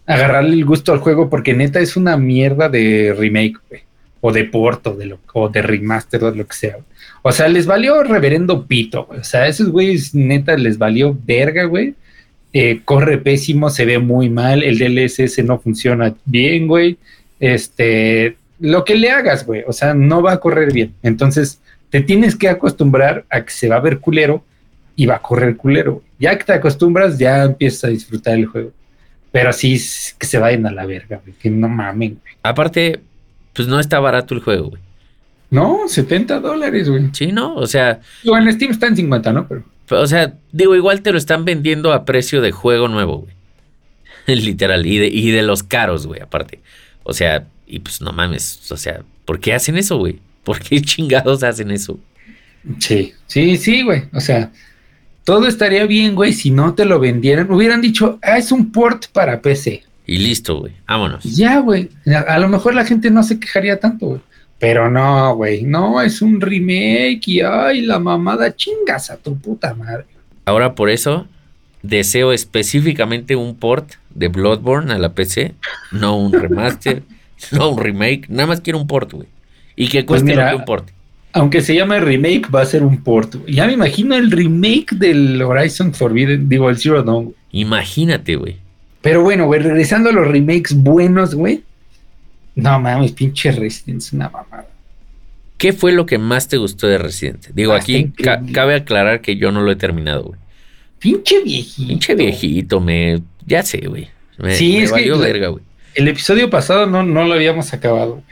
[0.06, 3.82] agarrarle el gusto al juego, porque neta es una mierda de remake, güey,
[4.20, 4.96] o de porto,
[5.32, 6.76] o de remaster, o lo que sea.
[7.22, 9.20] O sea, les valió reverendo pito, güey.
[9.20, 11.94] O sea, esos güeyes neta les valió verga, güey.
[12.52, 16.98] Eh, corre pésimo, se ve muy mal, el DLSS no funciona bien, güey.
[17.38, 20.94] Este, lo que le hagas, güey, o sea, no va a correr bien.
[21.02, 21.60] Entonces,
[21.90, 24.44] te tienes que acostumbrar a que se va a ver culero
[24.96, 26.02] y va a correr culero.
[26.18, 28.72] Ya que te acostumbras, ya empiezas a disfrutar el juego.
[29.30, 29.80] Pero sí,
[30.18, 32.34] que se vayan a la verga, güey, que no mamen, güey.
[32.42, 33.00] Aparte,
[33.58, 34.82] pues no está barato el juego, güey.
[35.50, 37.08] No, 70 dólares, güey.
[37.12, 37.56] Sí, ¿no?
[37.56, 37.98] O sea...
[38.24, 39.48] O en Steam está en 50, ¿no?
[39.48, 39.64] Pero...
[39.90, 43.34] O sea, digo, igual te lo están vendiendo a precio de juego nuevo, güey.
[44.26, 44.86] Literal.
[44.86, 46.60] Y de, y de los caros, güey, aparte.
[47.02, 48.70] O sea, y pues no mames.
[48.70, 50.20] O sea, ¿por qué hacen eso, güey?
[50.44, 51.98] ¿Por qué chingados hacen eso?
[52.78, 54.04] Sí, sí, sí, güey.
[54.12, 54.52] O sea,
[55.24, 57.50] todo estaría bien, güey, si no te lo vendieran.
[57.50, 59.82] Hubieran dicho, ah, es un port para PC.
[60.08, 60.72] Y listo, güey.
[60.88, 61.22] Vámonos.
[61.22, 61.90] Ya, güey.
[62.06, 64.20] A, a lo mejor la gente no se quejaría tanto, güey.
[64.58, 65.62] Pero no, güey.
[65.62, 70.04] No, es un remake y ay, la mamada chingas a tu puta madre.
[70.46, 71.28] Ahora por eso
[71.82, 75.54] deseo específicamente un port de Bloodborne a la PC,
[75.92, 77.02] no un remaster,
[77.52, 79.28] no un remake, nada más quiero un port, güey.
[79.76, 80.88] Y que Pues cueste mira, lo que un port.
[81.34, 83.36] Aunque se llame remake, va a ser un port.
[83.36, 83.54] güey.
[83.54, 87.32] Ya me imagino el remake del Horizon Forbidden, digo, el Zero Dawn.
[87.52, 88.56] Imagínate, güey.
[89.08, 91.62] Pero bueno, güey, regresando a los remakes buenos, güey.
[92.56, 94.66] No mames, pinche Resident es una mamada.
[95.56, 97.46] ¿Qué fue lo que más te gustó de Resident?
[97.54, 100.38] Digo, aquí ca- cabe aclarar que yo no lo he terminado, güey.
[100.98, 101.88] Pinche viejito.
[101.88, 103.22] Pinche viejito, me.
[103.46, 104.08] Ya sé, güey.
[104.36, 105.64] Me, Sí, me es que valió la- verga, güey.
[105.94, 108.10] El episodio pasado no, no lo habíamos acabado.
[108.12, 108.24] güey.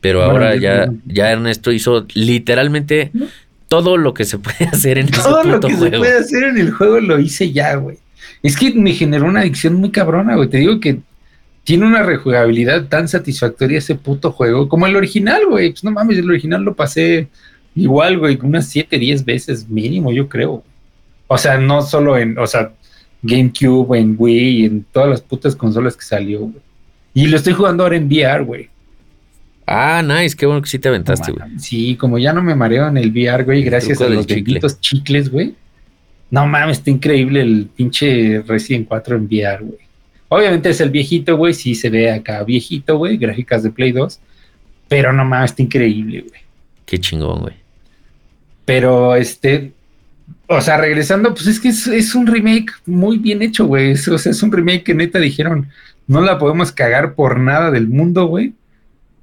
[0.00, 3.26] Pero Bueno, ahora ya, ya Ernesto hizo literalmente ¿No?
[3.68, 6.44] todo lo que se puede hacer en ese Todo lo puto que se puede hacer
[6.44, 7.98] en el juego lo hice ya, güey.
[8.42, 10.48] Es que me generó una adicción muy cabrona, güey.
[10.48, 10.98] Te digo que
[11.64, 15.70] tiene una rejugabilidad tan satisfactoria ese puto juego como el original, güey.
[15.70, 17.28] Pues no mames, el original lo pasé
[17.74, 20.64] igual, güey, unas 7, 10 veces mínimo, yo creo.
[21.28, 22.72] O sea, no solo en, o sea,
[23.22, 26.60] GameCube, en Wii, en todas las putas consolas que salió, güey.
[27.14, 28.68] Y lo estoy jugando ahora en VR, güey.
[29.66, 31.58] Ah, nice, qué bueno que sí te aventaste, güey.
[31.58, 34.42] Sí, como ya no me mareo en el VR, güey, El gracias a los chicle.
[34.44, 35.54] benditos chicles, güey.
[36.32, 39.78] No mames, está increíble el pinche Resident 4 en VR, güey.
[40.28, 44.18] Obviamente es el viejito, güey, sí se ve acá viejito, güey, gráficas de Play 2.
[44.88, 46.40] Pero no mames, está increíble, güey.
[46.86, 47.54] Qué chingón, güey.
[48.64, 49.72] Pero este,
[50.46, 53.92] o sea, regresando, pues es que es, es un remake muy bien hecho, güey.
[53.92, 55.68] O sea, es un remake que neta dijeron,
[56.06, 58.54] no la podemos cagar por nada del mundo, güey.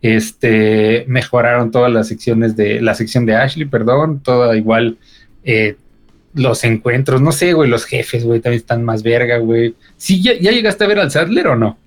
[0.03, 4.99] Este, mejoraron todas las secciones de, la sección de Ashley, perdón, toda igual,
[5.43, 5.75] eh,
[6.33, 9.75] los encuentros, no sé, güey, los jefes, güey, también están más verga, güey.
[9.97, 11.77] Sí, ya, ya llegaste a ver al Sadler o no?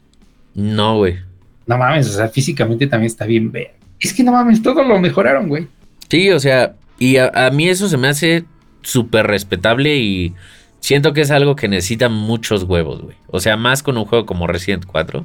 [0.54, 1.18] No, güey.
[1.66, 3.72] No mames, o sea, físicamente también está bien verga.
[4.00, 5.68] Es que no mames, todo lo mejoraron, güey.
[6.08, 8.44] Sí, o sea, y a, a mí eso se me hace
[8.82, 10.34] súper respetable y
[10.80, 13.16] siento que es algo que necesita muchos huevos, güey.
[13.28, 15.24] O sea, más con un juego como Resident 4.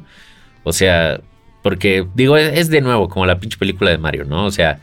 [0.64, 1.20] O sea,
[1.64, 4.46] porque digo, es, es de nuevo como la pinche película de Mario, ¿no?
[4.46, 4.80] O sea,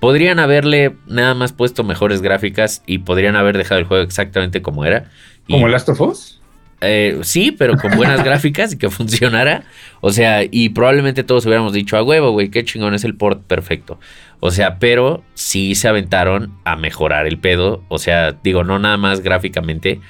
[0.00, 4.84] podrían haberle nada más puesto mejores gráficas y podrían haber dejado el juego exactamente como
[4.84, 5.10] era.
[5.48, 6.40] Como Last of Us.
[6.82, 9.64] Eh, sí, pero con buenas gráficas y que funcionara.
[10.00, 13.42] O sea, y probablemente todos hubiéramos dicho a huevo, güey, qué chingón es el port
[13.42, 13.98] perfecto.
[14.40, 17.82] O sea, pero sí se aventaron a mejorar el pedo.
[17.88, 20.00] O sea, digo, no nada más gráficamente.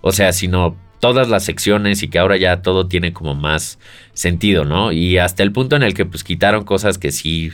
[0.00, 3.78] O sea, sino todas las secciones y que ahora ya todo tiene como más
[4.14, 4.90] sentido, ¿no?
[4.90, 7.52] Y hasta el punto en el que pues quitaron cosas que sí,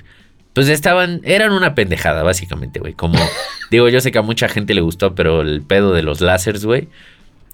[0.53, 2.95] pues estaban, eran una pendejada, básicamente, güey.
[2.95, 3.19] Como,
[3.71, 6.65] digo, yo sé que a mucha gente le gustó, pero el pedo de los láseres,
[6.65, 6.89] güey.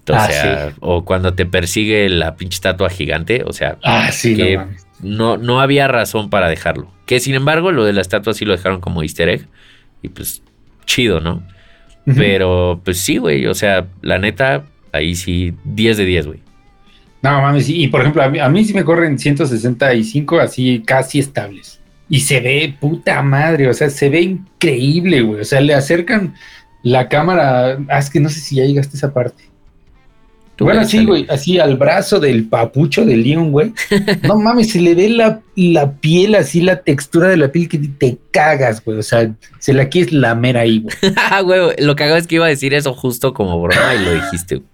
[0.09, 4.35] O Ah, sea, o cuando te persigue la pinche estatua gigante, o sea, Ah, sí,
[4.37, 4.67] que no
[5.01, 6.91] no, no había razón para dejarlo.
[7.05, 9.47] Que sin embargo, lo de la estatua sí lo dejaron como easter egg.
[10.01, 10.41] Y pues,
[10.85, 11.43] chido, ¿no?
[12.05, 13.45] Pero, pues sí, güey.
[13.47, 16.39] O sea, la neta, ahí sí, 10 de 10, güey.
[17.21, 20.83] No mames, y, y, por ejemplo, a mí, a mí sí me corren 165 así
[20.85, 21.76] casi estables.
[22.09, 25.41] Y se ve puta madre, o sea, se ve increíble, güey.
[25.41, 26.35] O sea, le acercan
[26.83, 27.77] la cámara.
[27.89, 29.43] Ah, es que no sé si ya llegaste a esa parte.
[30.59, 33.73] Bueno, sí, güey, así al brazo del papucho de Leon, güey.
[34.23, 37.77] No mames, se le ve la, la piel, así la textura de la piel que
[37.77, 38.97] te cagas, güey.
[38.97, 40.95] O sea, se la quieres lamer ahí, güey.
[41.29, 44.03] Ah, güey, lo que hago es que iba a decir eso justo como broma y
[44.03, 44.55] lo dijiste.
[44.55, 44.67] güey.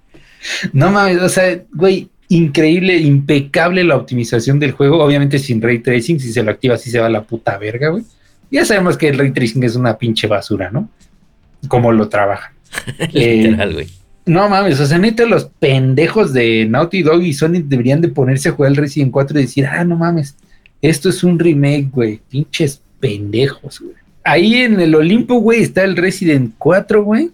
[0.72, 5.04] No mames, o sea, güey, increíble, impecable la optimización del juego.
[5.04, 8.04] Obviamente sin ray tracing, si se lo activa, así se va la puta verga, güey.
[8.52, 10.90] Ya sabemos que el ray tracing es una pinche basura, ¿no?
[11.68, 12.54] Como lo trabajan.
[13.14, 13.88] Eh, Literal, güey.
[14.26, 18.50] No mames, o sea, neta, los pendejos de Naughty Dog y Sony deberían de ponerse
[18.50, 20.38] a jugar el Resident 4 y decir, ah, no mames,
[20.82, 22.22] esto es un remake, güey.
[22.30, 23.96] Pinches pendejos, güey.
[24.24, 27.32] Ahí en el Olimpo, güey, está el Resident 4, güey.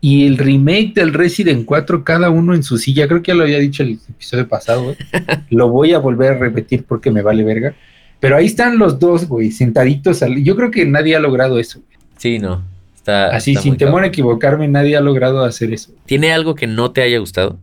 [0.00, 3.06] Y el remake del Resident 4, cada uno en su silla.
[3.06, 4.96] Creo que ya lo había dicho el episodio pasado, güey.
[5.50, 7.74] lo voy a volver a repetir porque me vale verga.
[8.18, 10.22] Pero ahí están los dos, güey, sentaditos.
[10.42, 11.80] Yo creo que nadie ha logrado eso.
[11.80, 11.98] Güey.
[12.16, 12.62] Sí, no.
[13.06, 15.92] Así, sin temor a equivocarme, nadie ha logrado hacer eso.
[16.06, 17.58] ¿Tiene algo que no te haya gustado?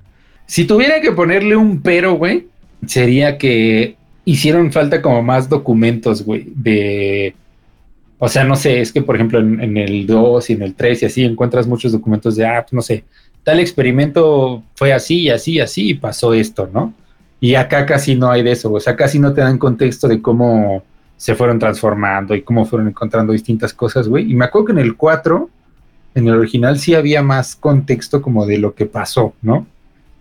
[0.45, 2.47] Si tuviera que ponerle un pero, güey,
[2.85, 7.35] sería que hicieron falta como más documentos, güey, de...
[8.19, 11.03] O sea, no sé, es que por ejemplo en, el 2 y en el 3
[11.03, 13.03] y así encuentras muchos documentos de, ah, pues, no sé,
[13.43, 16.93] tal experimento fue así y así y así y pasó esto, ¿no?
[17.39, 20.21] Y acá casi no hay de eso, o sea, casi no te dan contexto de
[20.21, 20.83] cómo
[21.17, 24.31] se fueron transformando y cómo fueron encontrando distintas cosas, güey.
[24.31, 25.49] Y me acuerdo que en el 4,
[26.15, 29.65] en el original, sí había más contexto como de lo que pasó, ¿no?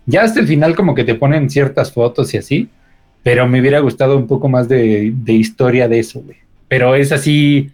[0.07, 2.69] Ya hasta el final como que te ponen ciertas fotos y así,
[3.23, 6.37] pero me hubiera gustado un poco más de, historia de eso, güey.
[6.67, 7.71] Pero es así,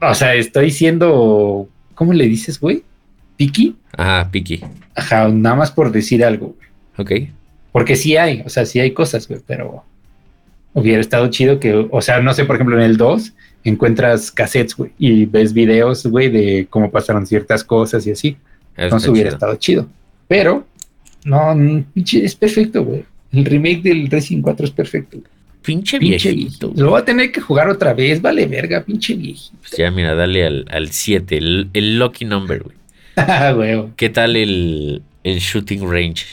[0.00, 2.82] o sea, estoy siendo, ¿cómo le dices, güey?
[3.36, 3.76] ¿Piki?
[3.96, 4.60] Ajá, Piki.
[4.94, 6.68] Ajá, nada más por decir algo, güey.
[6.96, 7.30] Ok.
[7.72, 9.84] Porque sí hay, o sea, sí hay cosas, güey, pero
[10.72, 13.32] hubiera estado chido que, o sea, no sé, por ejemplo, en el 2
[13.64, 18.36] encuentras cassettes, güey, y ves videos, güey, de cómo pasaron ciertas cosas y así.
[18.76, 19.86] Entonces hubiera estado chido.
[20.26, 20.64] Pero,
[21.24, 21.54] no,
[21.94, 23.04] es perfecto, güey.
[23.32, 25.18] El remake del Resident 4 es perfecto.
[25.62, 26.72] Pinche, viejito.
[26.74, 29.56] Lo voy a tener que jugar otra vez, vale, verga, pinche viejito.
[29.60, 32.76] Pues ya, mira, dale al 7, el, el, lucky number, güey.
[33.16, 33.84] Ah, güey.
[33.96, 36.24] ¿Qué tal el, el shooting range?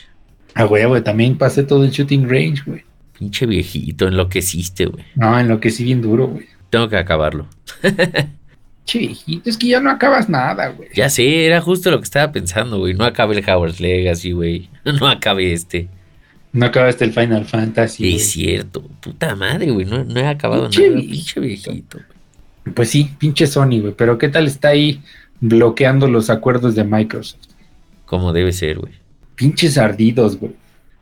[0.54, 2.84] Ah, güey, también pasé todo el shooting range, güey.
[3.18, 5.04] Pinche viejito, enloqueciste, güey.
[5.16, 6.46] No, enloquecí bien duro, güey.
[6.70, 7.48] Tengo que acabarlo.
[8.86, 10.88] Che, viejito, es que ya no acabas nada, güey.
[10.96, 12.94] Ya sé, era justo lo que estaba pensando, güey.
[12.94, 14.70] No acabe el Howard's Legacy, güey.
[14.86, 15.90] No acabe este.
[16.54, 18.16] No acabaste el Final Fantasy.
[18.16, 19.86] Es cierto, puta madre, güey.
[19.86, 20.76] No, he acabado nada.
[20.76, 22.00] Pinche viejito.
[22.74, 23.94] Pues sí, pinche Sony, güey.
[23.96, 25.02] Pero ¿qué tal está ahí
[25.40, 27.40] bloqueando los acuerdos de Microsoft?
[28.06, 28.94] Como debe ser, güey.
[29.36, 30.54] Pinches ardidos, güey.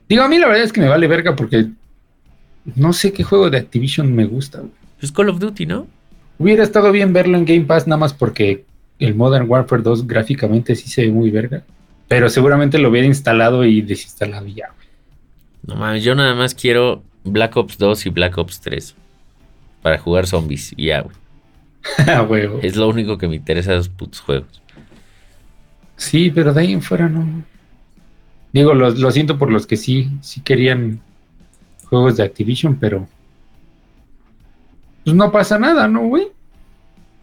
[0.10, 1.68] Digo, a mí la verdad es que me vale verga porque
[2.76, 4.72] no sé qué juego de Activision me gusta, güey.
[5.02, 5.88] Es Call of Duty, ¿no?
[6.38, 8.66] Hubiera estado bien verlo en Game Pass nada más porque
[9.00, 11.64] el Modern Warfare 2 gráficamente sí se ve muy verga.
[12.08, 14.85] Pero seguramente lo hubiera instalado y desinstalado ya, güey.
[15.68, 18.96] No mames, yo nada más quiero Black Ops 2 y Black Ops 3
[19.82, 21.16] para jugar zombies y ya, güey.
[22.08, 22.28] Ah,
[22.64, 24.62] es lo único que me interesa de esos putos juegos.
[25.98, 27.44] Sí, pero de ahí en fuera no.
[28.52, 31.00] Digo, lo, lo siento por los que sí, sí querían
[31.90, 33.08] juegos de Activision, pero
[35.04, 36.28] pues no pasa nada, ¿no, güey?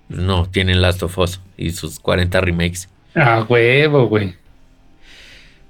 [0.09, 2.89] No, tienen Last of Us y sus 40 remakes.
[3.15, 4.37] Ah, huevo, güey.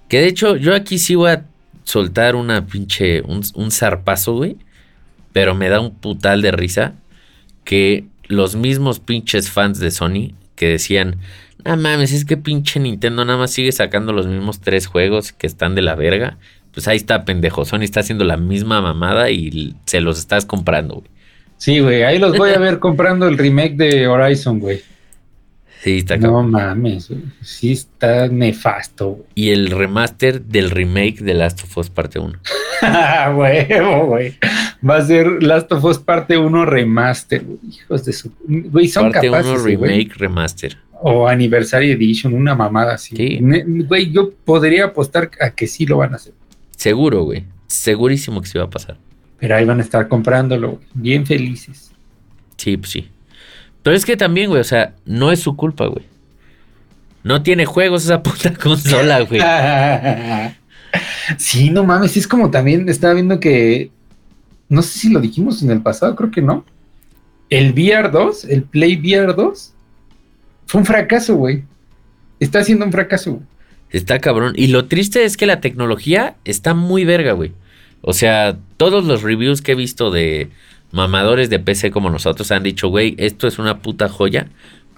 [0.09, 1.47] Que de hecho, yo aquí sí voy a
[1.85, 4.57] soltar una pinche, un, un zarpazo, güey.
[5.33, 6.95] Pero me da un putal de risa
[7.65, 11.17] que los mismos pinches fans de Sony que decían,
[11.65, 15.47] no mames, es que pinche Nintendo nada más sigue sacando los mismos tres juegos que
[15.47, 16.39] están de la verga
[16.73, 17.65] pues ahí está, pendejo.
[17.65, 21.09] Sony está haciendo la misma mamada y se los estás comprando, güey.
[21.59, 24.83] Sí, güey, ahí los voy a ver comprando el remake de Horizon, güey.
[25.83, 27.23] Sí, está No mames, güey.
[27.41, 29.25] Sí está nefasto, güey.
[29.35, 32.39] Y el remaster del remake de Last of Us Parte 1.
[33.35, 33.67] güey,
[34.07, 34.39] güey.
[34.89, 37.59] Va a ser Last of Us Parte 1 remaster, güey.
[37.69, 38.31] Hijos de su...
[38.47, 40.79] Güey, son Parte 1 remake remaster.
[41.01, 43.17] O Anniversary Edition, una mamada así.
[43.17, 43.41] Sí.
[43.41, 46.33] Güey, yo podría apostar a que sí lo van a hacer.
[46.77, 47.45] Seguro, güey.
[47.67, 48.99] Segurísimo que se va a pasar.
[49.41, 51.91] Pero ahí van a estar comprándolo, bien felices.
[52.57, 53.09] Sí, pues sí.
[53.83, 56.05] Pero es que también, güey, o sea, no es su culpa, güey.
[57.25, 59.41] No tiene juegos esa puta consola, güey.
[61.39, 63.91] sí, no mames, es como también estaba viendo que
[64.69, 66.65] no sé si lo dijimos en el pasado, creo que no.
[67.51, 69.75] El VR 2, el Play VR 2
[70.67, 71.65] fue un fracaso, güey.
[72.41, 73.33] Está siendo un fracaso.
[73.33, 73.45] Güey.
[73.91, 74.55] Está cabrón.
[74.57, 77.53] Y lo triste es que la tecnología está muy verga, güey.
[78.01, 80.49] O sea, todos los reviews que he visto de
[80.93, 84.47] mamadores de PC como nosotros han dicho, güey, esto es una puta joya.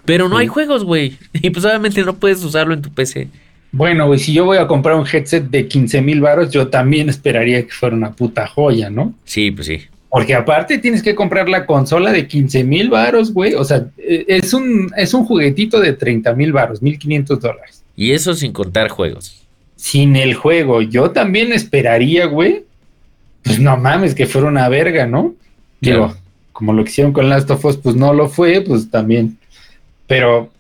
[0.05, 1.17] Pero no hay juegos, güey.
[1.33, 3.29] Y pues obviamente no puedes usarlo en tu PC.
[3.73, 7.09] Bueno, güey, si yo voy a comprar un headset de 15 mil baros, yo también
[7.09, 9.15] esperaría que fuera una puta joya, ¿no?
[9.25, 9.81] Sí, pues sí.
[10.11, 13.55] Porque aparte tienes que comprar la consola de 15 mil baros, güey.
[13.55, 17.83] O sea, e, es un, es un juguetito de 30 mil baros, 1500 dólares.
[17.97, 19.43] Y eso sin contar juegos.
[19.75, 22.65] Sin el juego, yo también esperaría, güey.
[23.43, 25.35] Pues no mames, que fuera una verga, ¿no?
[25.85, 26.15] Digo,
[26.53, 29.39] como lo que hicieron con Last of Us, pues no lo fue, pues también.
[30.07, 30.51] Pero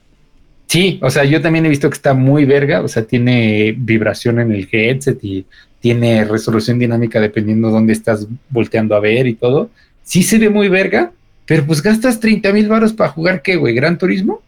[0.67, 4.41] Sí, o sea, yo también he visto que está muy verga, o sea, tiene vibración
[4.41, 5.47] en el headset y
[5.81, 9.71] tiene resolución dinámica dependiendo dónde estás volteando a ver y todo.
[10.03, 11.13] Sí se ve muy verga,
[11.47, 13.75] pero pues gastas 30 mil baros para jugar, ¿qué, güey?
[13.75, 14.43] ¿Gran Turismo?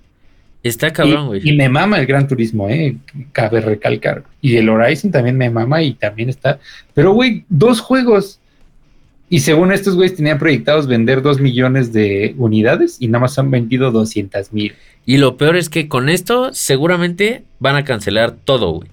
[0.62, 1.49] Está cabrón, güey.
[1.49, 2.97] Y, me mama el Gran Turismo, ¿eh?
[3.31, 4.24] Cabe recalcar.
[4.41, 6.59] Y el Horizon también me mama y también está.
[6.93, 8.41] Pero, güey, dos juegos.
[9.29, 13.51] Y según estos güeyes tenían proyectados vender dos millones de unidades y nada más han
[13.51, 14.74] vendido 200 mil.
[15.05, 18.89] Y lo peor es que con esto seguramente van a cancelar todo, güey.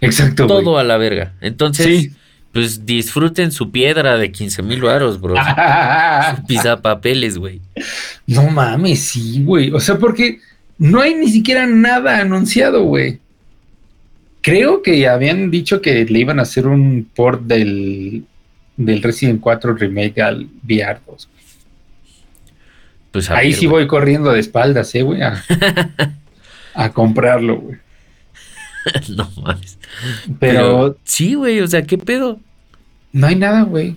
[0.00, 0.46] Exacto.
[0.46, 1.32] Todo a la verga.
[1.40, 2.10] Entonces,
[2.52, 5.34] pues disfruten su piedra de 15 mil baros, bro.
[6.46, 7.60] Pisa papeles, güey.
[8.26, 9.72] No mames, sí, güey.
[9.72, 10.38] O sea, porque
[10.78, 13.18] no hay ni siquiera nada anunciado, güey.
[14.40, 18.24] Creo que habían dicho que le iban a hacer un port del,
[18.76, 21.28] del Resident 4 Remake al VR 2.
[23.12, 25.42] Pues Ahí sí voy corriendo de espaldas, eh, güey, a,
[26.74, 27.78] a comprarlo, güey.
[29.16, 29.78] no mames.
[30.40, 32.40] Pero, sí, güey, o sea, ¿qué pedo?
[33.12, 33.96] No hay nada, güey.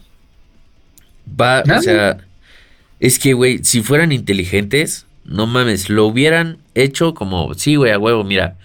[1.40, 2.18] Va, o sea,
[3.00, 8.00] es que, güey, si fueran inteligentes, no mames, lo hubieran hecho como, sí, güey, a
[8.00, 8.56] huevo, mira,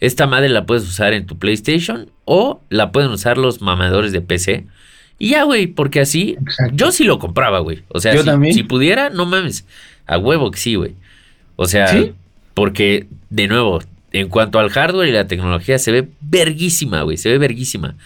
[0.00, 4.20] esta madre la puedes usar en tu PlayStation o la pueden usar los mamadores de
[4.20, 4.66] PC.
[5.22, 6.38] Y ya, güey, porque así,
[6.72, 7.82] yo sí lo compraba, güey.
[7.88, 9.66] O sea, si, si, pudiera, no mames,
[10.06, 10.94] a huevo que sí, güey.
[11.56, 11.94] O sea,
[12.54, 17.18] porque, de nuevo, en cuanto al hardware y la tecnología, se ve verguísima, güey.
[17.18, 17.96] Se ve verguísima.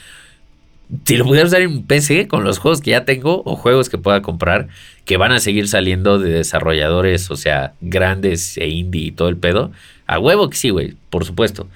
[1.05, 3.97] Si lo pudiera usar en PC con los juegos que ya tengo o juegos que
[3.97, 4.67] pueda comprar,
[5.05, 9.37] que van a seguir saliendo de desarrolladores, o sea, grandes e indie y todo el
[9.37, 9.71] pedo,
[10.09, 11.69] a huevo que sí, güey, por supuesto.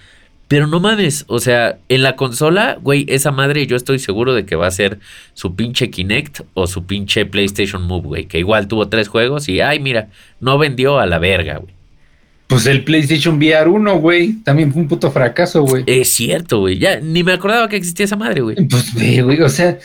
[0.48, 4.46] Pero no mames, o sea, en la consola, güey, esa madre yo estoy seguro de
[4.46, 4.98] que va a ser
[5.34, 9.60] su pinche Kinect o su pinche PlayStation Move, güey, que igual tuvo tres juegos y,
[9.60, 10.08] ay, mira,
[10.40, 11.74] no vendió a la verga, güey.
[12.46, 15.84] Pues el PlayStation VR 1, güey, también fue un puto fracaso, güey.
[15.86, 16.78] Es cierto, güey.
[16.78, 18.56] Ya ni me acordaba que existía esa madre, güey.
[18.68, 19.78] Pues, güey, o sea,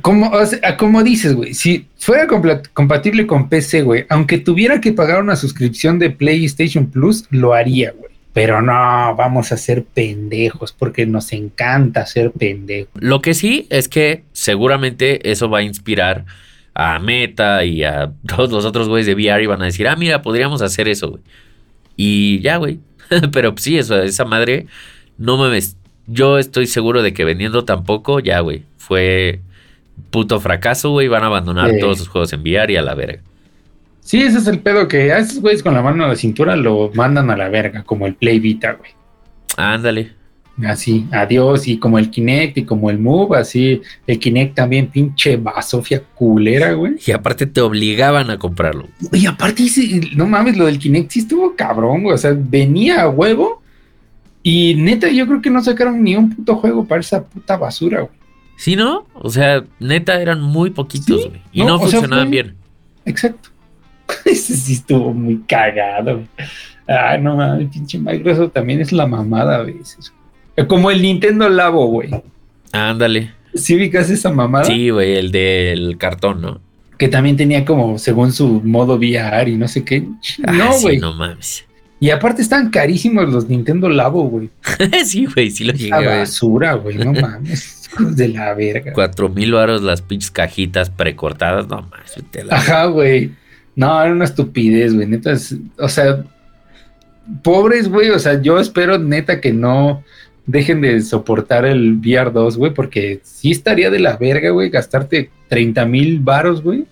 [0.00, 0.32] como,
[0.78, 2.26] como dices, güey, si fuera
[2.72, 7.90] compatible con PC, güey, aunque tuviera que pagar una suscripción de PlayStation Plus, lo haría,
[7.90, 8.05] güey.
[8.36, 12.92] Pero no, vamos a ser pendejos porque nos encanta ser pendejos.
[13.00, 16.26] Lo que sí es que seguramente eso va a inspirar
[16.74, 19.96] a Meta y a todos los otros güeyes de VR y van a decir, ah,
[19.96, 21.22] mira, podríamos hacer eso, güey.
[21.96, 22.78] Y ya, güey.
[23.32, 24.66] Pero sí, eso, esa madre,
[25.16, 25.78] no mames.
[26.06, 28.64] Yo estoy seguro de que vendiendo tampoco, ya, güey.
[28.76, 29.40] Fue
[30.10, 31.08] puto fracaso, güey.
[31.08, 33.22] Van a abandonar todos sus juegos en VR y a la verga.
[34.06, 36.54] Sí, ese es el pedo que a esos güeyes con la mano a la cintura
[36.54, 38.92] lo mandan a la verga, como el Play Vita, güey.
[39.56, 40.12] Ándale.
[40.64, 41.66] Así, adiós.
[41.66, 43.82] Y como el Kinect y como el Move, así.
[44.06, 46.94] El Kinect también, pinche basofia culera, güey.
[47.04, 48.86] Y aparte te obligaban a comprarlo.
[49.10, 49.64] Y aparte,
[50.14, 52.14] no mames, lo del Kinect sí estuvo cabrón, güey.
[52.14, 53.60] O sea, venía a huevo.
[54.44, 58.02] Y neta, yo creo que no sacaron ni un puto juego para esa puta basura,
[58.02, 58.12] güey.
[58.56, 59.08] Sí, ¿no?
[59.14, 61.42] O sea, neta, eran muy poquitos, güey.
[61.50, 62.54] Y no, funcionaban bien.
[63.04, 63.50] Exacto.
[64.24, 66.22] Ese sí estuvo muy cagado.
[66.86, 70.12] Ay, no mames, pinche Microsoft también es la mamada a veces.
[70.68, 72.10] Como el Nintendo Labo, güey.
[72.72, 73.32] Ándale.
[73.54, 74.64] ¿Sí ubicas esa mamada?
[74.64, 76.60] Sí, güey, el del cartón, ¿no?
[76.98, 80.06] Que también tenía como, según su modo VR y no sé qué.
[80.46, 80.98] Ah, no, güey.
[80.98, 81.66] no mames.
[81.98, 84.50] Y aparte están carísimos los Nintendo Labo, güey.
[85.04, 87.88] sí, güey, sí lo llegué a basura, güey, no mames.
[87.98, 88.92] de la verga.
[88.92, 92.16] Cuatro mil varos las pinches cajitas precortadas, no mames.
[92.50, 93.32] Ajá, güey.
[93.76, 95.06] No, era una estupidez, güey.
[95.06, 95.34] Neta,
[95.78, 96.24] o sea,
[97.42, 98.10] pobres, güey.
[98.10, 100.02] O sea, yo espero neta que no
[100.46, 105.30] dejen de soportar el VR 2, güey, porque sí estaría de la verga, güey, gastarte
[105.48, 106.86] 30 mil varos, güey,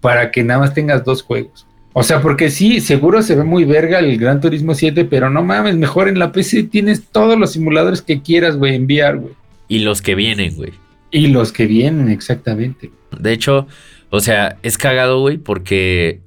[0.00, 1.66] para que nada más tengas dos juegos.
[1.94, 5.42] O sea, porque sí, seguro se ve muy verga el Gran Turismo 7, pero no
[5.42, 9.34] mames, mejor en la PC tienes todos los simuladores que quieras, güey, en VR, güey.
[9.68, 10.72] Y los que vienen, güey.
[11.10, 12.90] Y los que vienen, exactamente.
[13.18, 13.66] De hecho,
[14.12, 16.20] o sea, es cagado, güey, porque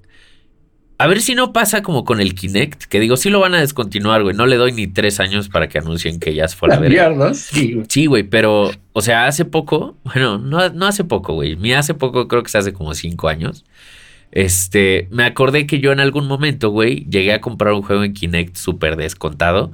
[0.97, 3.59] a ver si no pasa como con el Kinect, que digo, sí lo van a
[3.59, 4.35] descontinuar, güey.
[4.35, 6.89] No le doy ni tres años para que anuncien que ya se fue a ver.
[7.87, 11.57] Sí, güey, pero, o sea, hace poco, bueno, no, no hace poco, güey.
[11.57, 13.65] Mi hace poco creo que se hace como cinco años.
[14.31, 18.13] Este, me acordé que yo en algún momento, güey, llegué a comprar un juego en
[18.13, 19.73] Kinect súper descontado.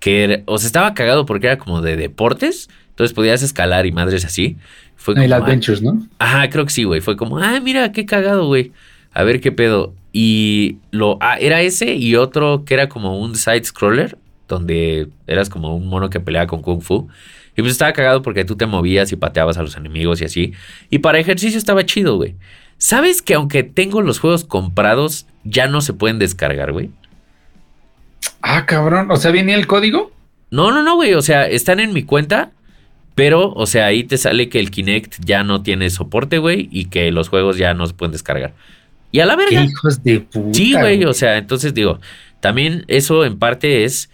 [0.00, 2.68] Que, o sea, estaba cagado porque era como de deportes.
[3.02, 4.56] Entonces podías escalar y madres así.
[4.94, 6.06] Fue como, el Adventures, ¿no?
[6.20, 7.00] Ajá, creo que sí, güey.
[7.00, 8.70] Fue como, ah, mira, qué cagado, güey.
[9.12, 9.92] A ver qué pedo.
[10.12, 15.48] Y lo ah, era ese y otro que era como un side scroller, donde eras
[15.50, 17.08] como un mono que peleaba con Kung Fu.
[17.56, 20.52] Y pues estaba cagado porque tú te movías y pateabas a los enemigos y así.
[20.88, 22.36] Y para ejercicio estaba chido, güey.
[22.78, 26.90] ¿Sabes que aunque tengo los juegos comprados, ya no se pueden descargar, güey?
[28.42, 29.10] Ah, cabrón.
[29.10, 30.12] O sea, ¿viene el código?
[30.50, 31.14] No, no, no, güey.
[31.14, 32.52] O sea, están en mi cuenta.
[33.14, 36.68] Pero, o sea, ahí te sale que el Kinect ya no tiene soporte, güey.
[36.70, 38.54] Y que los juegos ya no se pueden descargar.
[39.10, 39.60] Y a la verga.
[39.60, 40.54] ¿Qué hijos de puta.
[40.54, 41.04] Sí, güey.
[41.04, 42.00] O sea, entonces digo,
[42.40, 44.10] también eso en parte es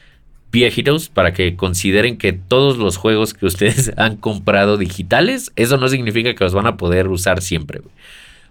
[0.51, 5.89] viejitos para que consideren que todos los juegos que ustedes han comprado digitales, eso no
[5.89, 7.95] significa que los van a poder usar siempre, güey.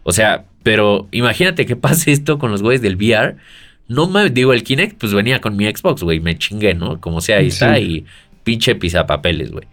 [0.04, 3.36] O sea, pero imagínate que pase esto con los güeyes del VR.
[3.90, 6.20] No me digo, el Kinect, pues venía con mi Xbox, güey.
[6.20, 7.00] Me chingué, ¿no?
[7.00, 7.80] Como sea, ahí está.
[7.80, 8.06] Y
[8.44, 9.66] pinche pizapapeles, güey.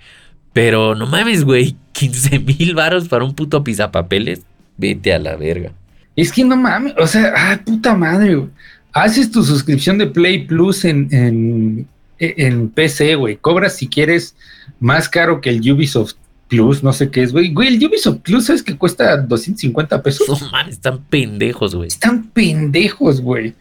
[0.54, 1.76] Pero no mames, güey.
[1.92, 4.40] 15 mil varos para un puto pizapapeles.
[4.78, 5.72] Vete a la verga.
[6.16, 6.94] Es que no mames.
[6.96, 8.48] O sea, ah, puta madre, güey.
[8.92, 11.88] Haces tu suscripción de Play Plus en, en,
[12.18, 13.36] en PC, güey.
[13.36, 14.36] Cobras si quieres
[14.78, 16.14] más caro que el Ubisoft
[16.48, 17.52] Plus, no sé qué es, güey.
[17.52, 20.40] Güey, el Ubisoft Plus es que cuesta 250 pesos.
[20.40, 21.88] No mames, están pendejos, güey.
[21.88, 23.54] Están pendejos, güey.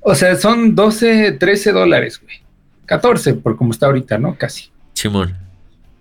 [0.00, 2.38] O sea, son 12, 13 dólares, güey.
[2.86, 4.34] 14, por como está ahorita, ¿no?
[4.34, 4.70] Casi.
[4.94, 5.36] Simón.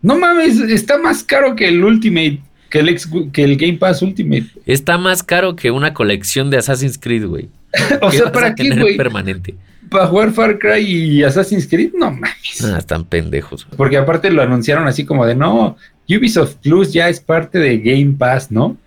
[0.01, 2.39] No mames, está más caro que el Ultimate,
[2.69, 4.47] que el, ex, que el Game Pass Ultimate.
[4.65, 7.49] Está más caro que una colección de Assassin's Creed, güey.
[8.01, 8.97] o sea, ¿para qué, güey?
[8.97, 9.55] Permanente.
[9.89, 12.63] Para jugar Far Cry y Assassin's Creed, no mames.
[12.63, 13.65] Ah, están pendejos.
[13.65, 13.77] Güey.
[13.77, 15.75] Porque aparte lo anunciaron así como de, no,
[16.07, 18.77] Ubisoft Plus ya es parte de Game Pass, ¿no?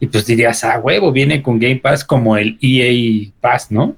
[0.00, 3.96] Y pues dirías, ah, huevo, viene con Game Pass como el EA Pass, ¿no?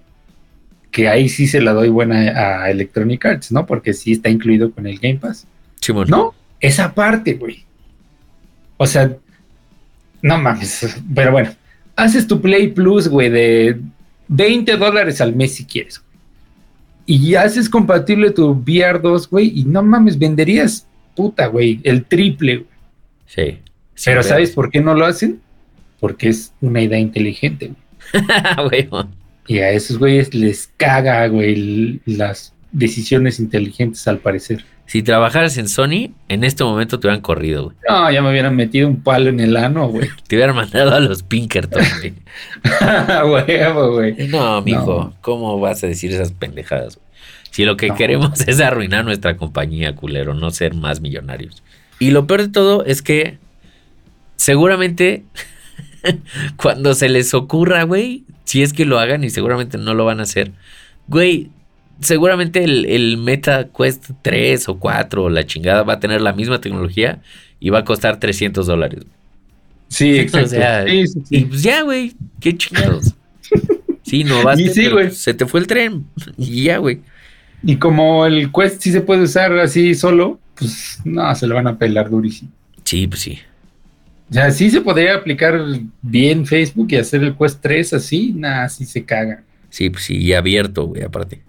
[0.91, 3.67] Que ahí sí se la doy buena a Electronic Arts, ¿no?
[3.67, 5.47] Porque sí está incluido con el Game Pass.
[5.81, 6.09] Simón.
[6.09, 7.65] No, esa parte, güey.
[8.77, 9.17] O sea,
[10.23, 11.51] no mames, pero bueno,
[11.95, 13.81] haces tu Play Plus, güey, de
[14.29, 16.03] 20 dólares al mes si quieres.
[17.07, 22.69] Y haces compatible tu VR2, güey, y no mames, venderías, puta, güey, el triple, güey.
[23.27, 23.59] Sí.
[23.95, 25.41] sí pero ¿sabes por qué no lo hacen?
[26.01, 27.73] Porque es una idea inteligente,
[28.57, 28.89] güey.
[29.47, 34.65] y a esos güeyes les caga, güey, las decisiones inteligentes al parecer.
[34.87, 37.77] Si trabajaras en Sony, en este momento te hubieran corrido, güey.
[37.89, 40.09] No, ya me hubieran metido un palo en el ano, güey.
[40.29, 42.15] te hubieran mandado a los Pinkerton, güey.
[43.25, 44.29] Güey.
[44.29, 45.15] No, mijo, no.
[45.21, 46.97] ¿cómo vas a decir esas pendejadas?
[46.97, 47.07] Güey?
[47.51, 47.97] Si lo que no.
[47.97, 51.63] queremos es arruinar nuestra compañía, culero, no ser más millonarios.
[51.99, 53.39] Y lo peor de todo es que
[54.37, 55.25] seguramente
[56.57, 60.21] cuando se les ocurra, güey, si es que lo hagan y seguramente no lo van
[60.21, 60.53] a hacer,
[61.09, 61.51] güey,
[62.01, 66.33] seguramente el, el, Meta Quest 3 o 4 o la chingada va a tener la
[66.33, 67.21] misma tecnología
[67.61, 69.05] y va a costar 300 dólares.
[69.89, 70.47] Sí, exacto.
[70.47, 71.37] O sea, sí, sí, sí.
[71.37, 73.15] Y pues ya, güey, qué chingados.
[74.03, 75.11] sí, no vas sí, güey.
[75.11, 77.01] se te fue el tren y ya, güey.
[77.63, 81.67] Y como el Quest sí se puede usar así solo, pues no, se lo van
[81.67, 82.51] a pelar durísimo.
[82.85, 83.39] Sí, pues sí.
[84.31, 85.61] O sea, sí se podría aplicar
[86.03, 89.43] bien Facebook y hacer el Quest 3 así, nada, así se caga.
[89.71, 91.43] Sí, pues sí, y abierto, güey, aparte.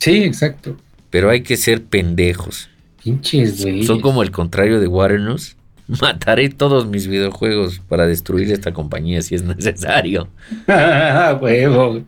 [0.00, 0.76] Sí, exacto.
[1.10, 2.68] Pero hay que ser pendejos.
[3.02, 3.84] Pinches, güey.
[3.84, 5.56] Son como el contrario de Warner's.
[6.00, 10.28] Mataré todos mis videojuegos para destruir esta compañía si es necesario.
[11.40, 12.02] Huevo.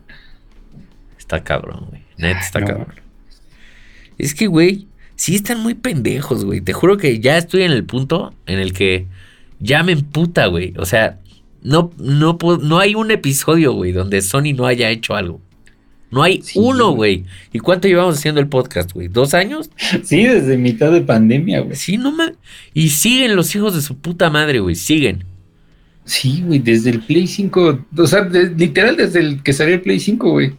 [1.17, 2.01] Está cabrón, güey.
[2.17, 2.67] Net está no.
[2.67, 2.95] cabrón.
[4.17, 6.61] Es que, güey, sí están muy pendejos, güey.
[6.61, 9.07] Te juro que ya estoy en el punto en el que
[9.59, 10.73] ya me emputa, güey.
[10.77, 11.19] O sea,
[11.61, 15.41] no, no, no hay un episodio, güey, donde Sony no haya hecho algo.
[16.13, 16.59] No hay sí.
[16.59, 17.25] uno, güey.
[17.51, 19.07] ¿Y cuánto llevamos haciendo el podcast, güey?
[19.07, 19.71] ¿Dos años?
[20.03, 21.75] Sí, desde mitad de pandemia, güey.
[21.75, 22.37] Sí, no mames.
[22.73, 24.75] Y siguen los hijos de su puta madre, güey.
[24.75, 25.23] Siguen.
[26.05, 27.79] Sí, güey, desde el Play 5.
[27.97, 30.53] O sea, de, literal desde el que salió el Play 5, güey.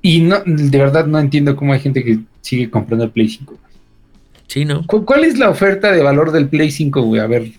[0.00, 3.58] Y no, de verdad no entiendo cómo hay gente que sigue comprando el Play 5.
[4.46, 4.86] Sí, ¿no?
[4.86, 7.20] ¿Cu ¿Cuál es la oferta de valor del Play 5, güey?
[7.20, 7.52] A ver.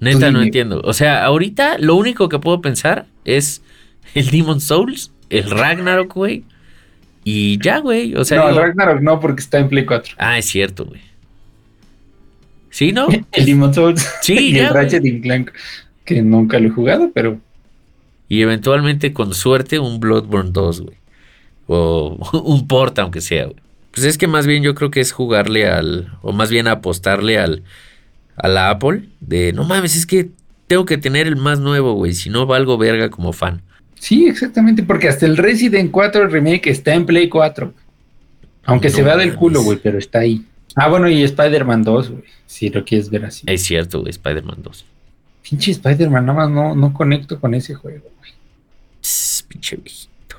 [0.00, 0.80] Neta, no entiendo.
[0.84, 3.60] O sea, ahorita lo único que puedo pensar es
[4.14, 6.44] el Demon Souls el Ragnarok, güey.
[7.24, 8.14] Y ya, güey.
[8.14, 10.16] O sea, no, el Ragnarok no, porque está en Play 4.
[10.18, 11.00] Ah, es cierto, güey.
[12.70, 13.08] ¿Sí, no?
[13.32, 14.06] el Demon Souls.
[14.20, 15.50] Sí, y ya, el Ratchet y Clank,
[16.04, 17.40] que nunca lo he jugado, pero.
[18.28, 20.96] Y eventualmente, con suerte, un Bloodborne 2, güey.
[21.66, 23.56] O un port, aunque sea, güey.
[23.92, 26.18] Pues es que más bien yo creo que es jugarle al.
[26.20, 27.62] O más bien apostarle al.
[28.36, 29.08] A la Apple.
[29.20, 30.30] De no mames, es que
[30.66, 32.12] tengo que tener el más nuevo, güey.
[32.12, 33.62] Si no, valgo verga como fan.
[33.98, 37.72] Sí, exactamente, porque hasta el Resident 4 Remake está en Play 4.
[38.64, 40.44] Aunque no, se vea del culo, güey, pero está ahí.
[40.74, 43.44] Ah, bueno, y Spider-Man 2, güey, si lo quieres ver así.
[43.46, 44.84] Es cierto, güey, Spider-Man 2.
[45.48, 48.32] Pinche Spider-Man, nada más no, no conecto con ese juego, güey.
[49.48, 50.36] Pinche viejito.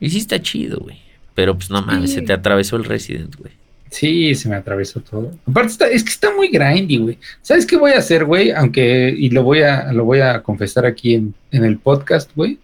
[0.00, 0.98] Y sí está chido, güey.
[1.34, 2.16] Pero pues no mames, sí.
[2.16, 3.52] se te atravesó el Resident, güey.
[3.90, 5.32] Sí, se me atravesó todo.
[5.46, 7.18] Aparte, está, es que está muy grindy, güey.
[7.40, 8.50] ¿Sabes qué voy a hacer, güey?
[8.50, 12.58] Aunque, y lo voy a, lo voy a confesar aquí en, en el podcast, güey.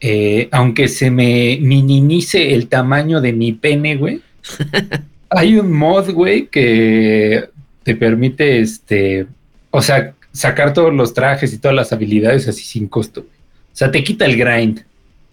[0.00, 4.22] eh, aunque se me minimice el tamaño de mi pene, güey,
[5.30, 7.48] hay un mod, güey, que
[7.82, 9.26] te permite, este,
[9.70, 13.22] o sea, sacar todos los trajes y todas las habilidades así sin costo.
[13.22, 13.32] Güey.
[13.72, 14.84] O sea, te quita el grind.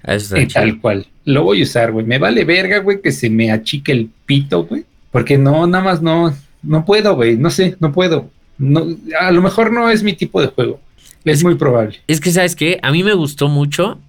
[0.03, 1.07] Eso Eh, tal cual.
[1.25, 2.05] Lo voy a usar, güey.
[2.05, 4.85] Me vale verga, güey, que se me achique el pito, güey.
[5.11, 7.37] Porque no, nada más no, no puedo, güey.
[7.37, 8.29] No sé, no puedo.
[8.57, 8.85] No,
[9.19, 10.79] a lo mejor no es mi tipo de juego.
[11.23, 11.99] Es muy probable.
[12.07, 12.79] Es que, ¿sabes qué?
[12.81, 13.99] A mí me gustó mucho,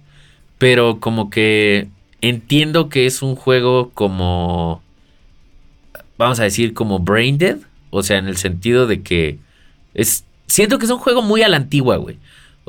[0.57, 1.87] pero como que
[2.21, 4.81] entiendo que es un juego como,
[6.17, 7.57] vamos a decir, como Brain Dead.
[7.91, 9.39] O sea, en el sentido de que
[9.93, 12.17] es, siento que es un juego muy a la antigua, güey.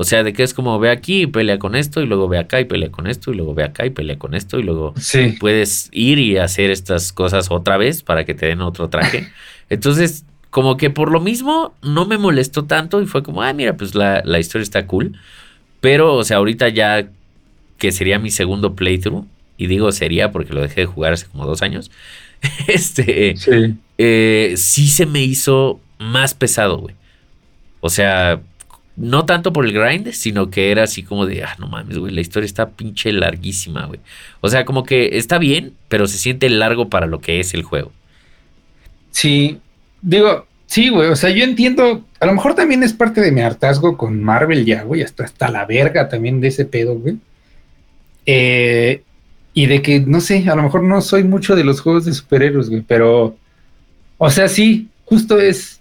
[0.00, 2.38] O sea, de que es como ve aquí y pelea con esto, y luego ve
[2.38, 4.94] acá y pelea con esto, y luego ve acá y pelea con esto, y luego
[4.98, 5.36] Sí.
[5.38, 9.28] puedes ir y hacer estas cosas otra vez para que te den otro traje.
[9.68, 13.76] Entonces, como que por lo mismo no me molestó tanto y fue como, ah, mira,
[13.76, 15.18] pues la, la historia está cool.
[15.82, 17.08] Pero, o sea, ahorita ya
[17.76, 19.26] que sería mi segundo playthrough,
[19.58, 21.90] y digo sería porque lo dejé de jugar hace como dos años,
[22.68, 23.74] este, Sí.
[23.98, 26.94] eh, sí se me hizo más pesado, güey.
[27.82, 28.40] O sea,
[29.00, 32.12] no tanto por el grind, sino que era así como de, ah, no mames, güey,
[32.12, 33.98] la historia está pinche larguísima, güey.
[34.42, 37.62] O sea, como que está bien, pero se siente largo para lo que es el
[37.62, 37.92] juego.
[39.10, 39.58] Sí.
[40.02, 41.08] Digo, sí, güey.
[41.08, 42.04] O sea, yo entiendo.
[42.20, 45.02] A lo mejor también es parte de mi hartazgo con Marvel ya, güey.
[45.02, 47.16] Hasta, hasta la verga también de ese pedo, güey.
[48.26, 49.02] Eh,
[49.54, 52.12] y de que, no sé, a lo mejor no soy mucho de los juegos de
[52.12, 52.82] superhéroes, güey.
[52.82, 53.36] Pero,
[54.18, 55.79] o sea, sí, justo es.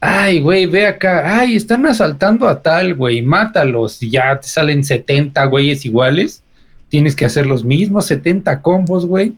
[0.00, 1.38] Ay, güey, ve acá.
[1.40, 3.22] Ay, están asaltando a tal, güey.
[3.22, 4.02] Mátalos.
[4.02, 6.42] Y ya te salen 70 güeyes iguales.
[6.88, 9.34] Tienes que hacer los mismos 70 combos, güey.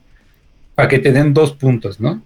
[0.75, 2.23] Para que te den dos puntos, ¿no?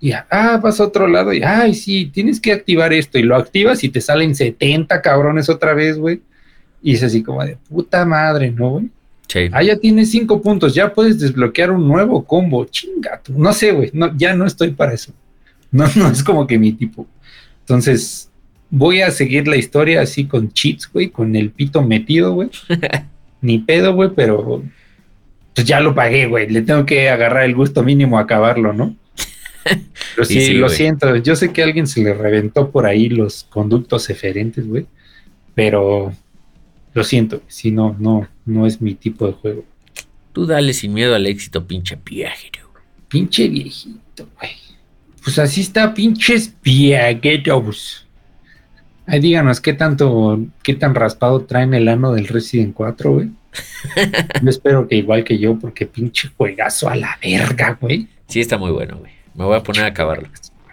[0.00, 3.34] Y ah, vas a otro lado y ay, sí, tienes que activar esto y lo
[3.34, 6.20] activas y te salen 70 cabrones otra vez, güey.
[6.82, 8.90] Y es así como de puta madre, ¿no, güey?
[9.26, 9.48] Sí.
[9.52, 12.64] Ah, ya tienes cinco puntos, ya puedes desbloquear un nuevo combo.
[12.66, 13.32] Chinga, tú.
[13.36, 15.12] no sé, güey, no, ya no estoy para eso.
[15.72, 17.06] No, no es como que mi tipo.
[17.66, 18.30] Entonces,
[18.70, 22.48] voy a seguir la historia así con cheats, güey, con el pito metido, güey.
[23.40, 24.62] Ni pedo, güey, pero
[25.52, 26.48] pues ya lo pagué, güey.
[26.48, 28.94] Le tengo que agarrar el gusto mínimo a acabarlo, ¿no?
[30.14, 30.76] Pero sí, sí, lo güey.
[30.76, 31.16] siento.
[31.16, 34.86] Yo sé que a alguien se le reventó por ahí los conductos eferentes, güey.
[35.56, 36.12] Pero
[36.94, 39.64] lo siento, si no, no, no es mi tipo de juego.
[40.32, 42.70] Tú dale sin miedo al éxito, pinche viajero.
[43.08, 44.65] Pinche viejito, güey.
[45.26, 48.06] Pues así está, pinches viajeros.
[49.08, 53.30] Ay, díganos qué tanto, qué tan raspado traen el ano del Resident 4, güey.
[54.42, 58.06] Yo espero que igual que yo, porque pinche juegazo a la verga, güey.
[58.28, 59.10] Sí, está muy bueno, güey.
[59.34, 60.28] Me voy a poner a acabarlo.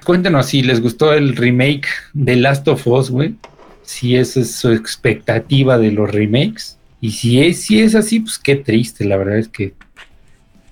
[0.06, 3.34] Cuéntenos si les gustó el remake de Last of Us, güey.
[3.82, 6.78] Si esa es su expectativa de los remakes.
[7.02, 9.74] Y si es, si es así, pues qué triste, la verdad es que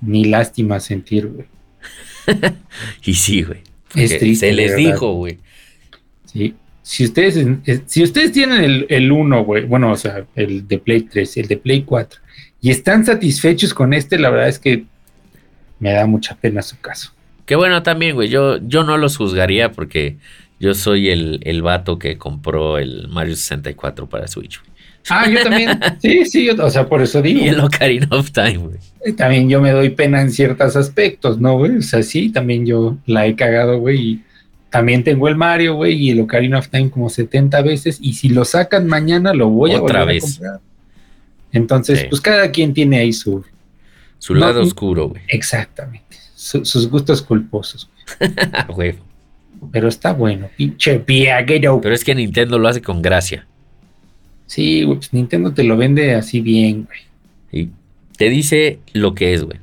[0.01, 1.47] ni lástima sentir, güey.
[3.03, 3.70] Y sí, güey.
[3.95, 5.39] Es porque triste, Se les dijo, güey.
[6.25, 6.55] Sí.
[6.83, 10.79] Si ustedes, eh, si ustedes tienen el, el 1, güey, bueno, o sea, el de
[10.79, 12.19] Play 3, el de Play 4,
[12.61, 14.85] y están satisfechos con este, la verdad es que
[15.79, 17.11] me da mucha pena su caso.
[17.45, 18.29] Que bueno también, güey.
[18.29, 20.17] Yo, yo no los juzgaría porque
[20.59, 24.61] yo soy el, el vato que compró el Mario 64 para Switch.
[25.09, 25.79] Ah, yo también.
[26.01, 27.39] sí, sí, yo- o sea, por eso digo.
[27.43, 29.15] Y el Ocarina of Time, güey.
[29.15, 31.77] También yo me doy pena en ciertos aspectos, ¿no, güey?
[31.77, 33.99] O sea, sí, también yo la he cagado, güey.
[33.99, 34.21] Y
[34.69, 37.97] también tengo el Mario, güey, y el Ocarina of Time como 70 veces.
[38.01, 40.23] Y si lo sacan mañana, lo voy a Otra volver vez.
[40.23, 40.59] a comprar.
[41.51, 42.05] Entonces, Sí.
[42.09, 43.43] pues cada quien tiene ahí su.
[44.19, 45.21] Su No, lado y- oscuro, güey.
[45.27, 46.17] Exactamente.
[46.35, 47.89] su- sus gustos culposos.
[48.69, 48.95] Güey.
[49.71, 51.79] Pero está bueno, pinche viaguero.
[51.81, 53.45] Pero es que Nintendo lo hace con gracia.
[54.51, 56.99] Sí, güey, pues Nintendo te lo vende así bien, güey.
[57.63, 57.69] Y
[58.17, 59.59] te dice lo que es, güey.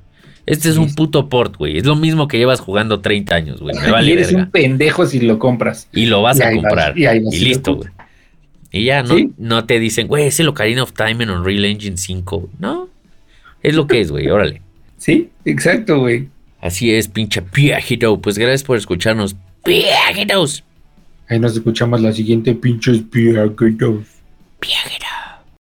[0.47, 1.77] Este es Sí, un puto port, güey.
[1.77, 3.77] Es lo mismo que llevas jugando 30 años, güey.
[3.78, 4.44] Me vale y eres verga.
[4.44, 5.89] un pendejo si lo compras.
[5.93, 6.98] Y lo vas Y a ahí vas, comprar.
[6.98, 7.90] y ahí vas y listo, güey.
[8.73, 9.31] Y ya no, Sí.
[9.36, 12.39] no te dicen, güey, es el Ocarina of Time en Unreal Engine 5.
[12.39, 12.51] güey.
[12.59, 12.89] No.
[13.62, 14.27] Es lo que es, güey.
[14.28, 14.62] Órale.
[14.97, 16.28] Sí, exacto, güey.
[16.62, 18.19] Así es, pinche viajero.
[18.19, 19.36] Pues gracias por escucharnos.
[19.66, 20.65] Viajeros.
[21.28, 24.05] Ahí nos escuchamos la siguiente, pinches viagueros.
[24.60, 25.18] Viagra.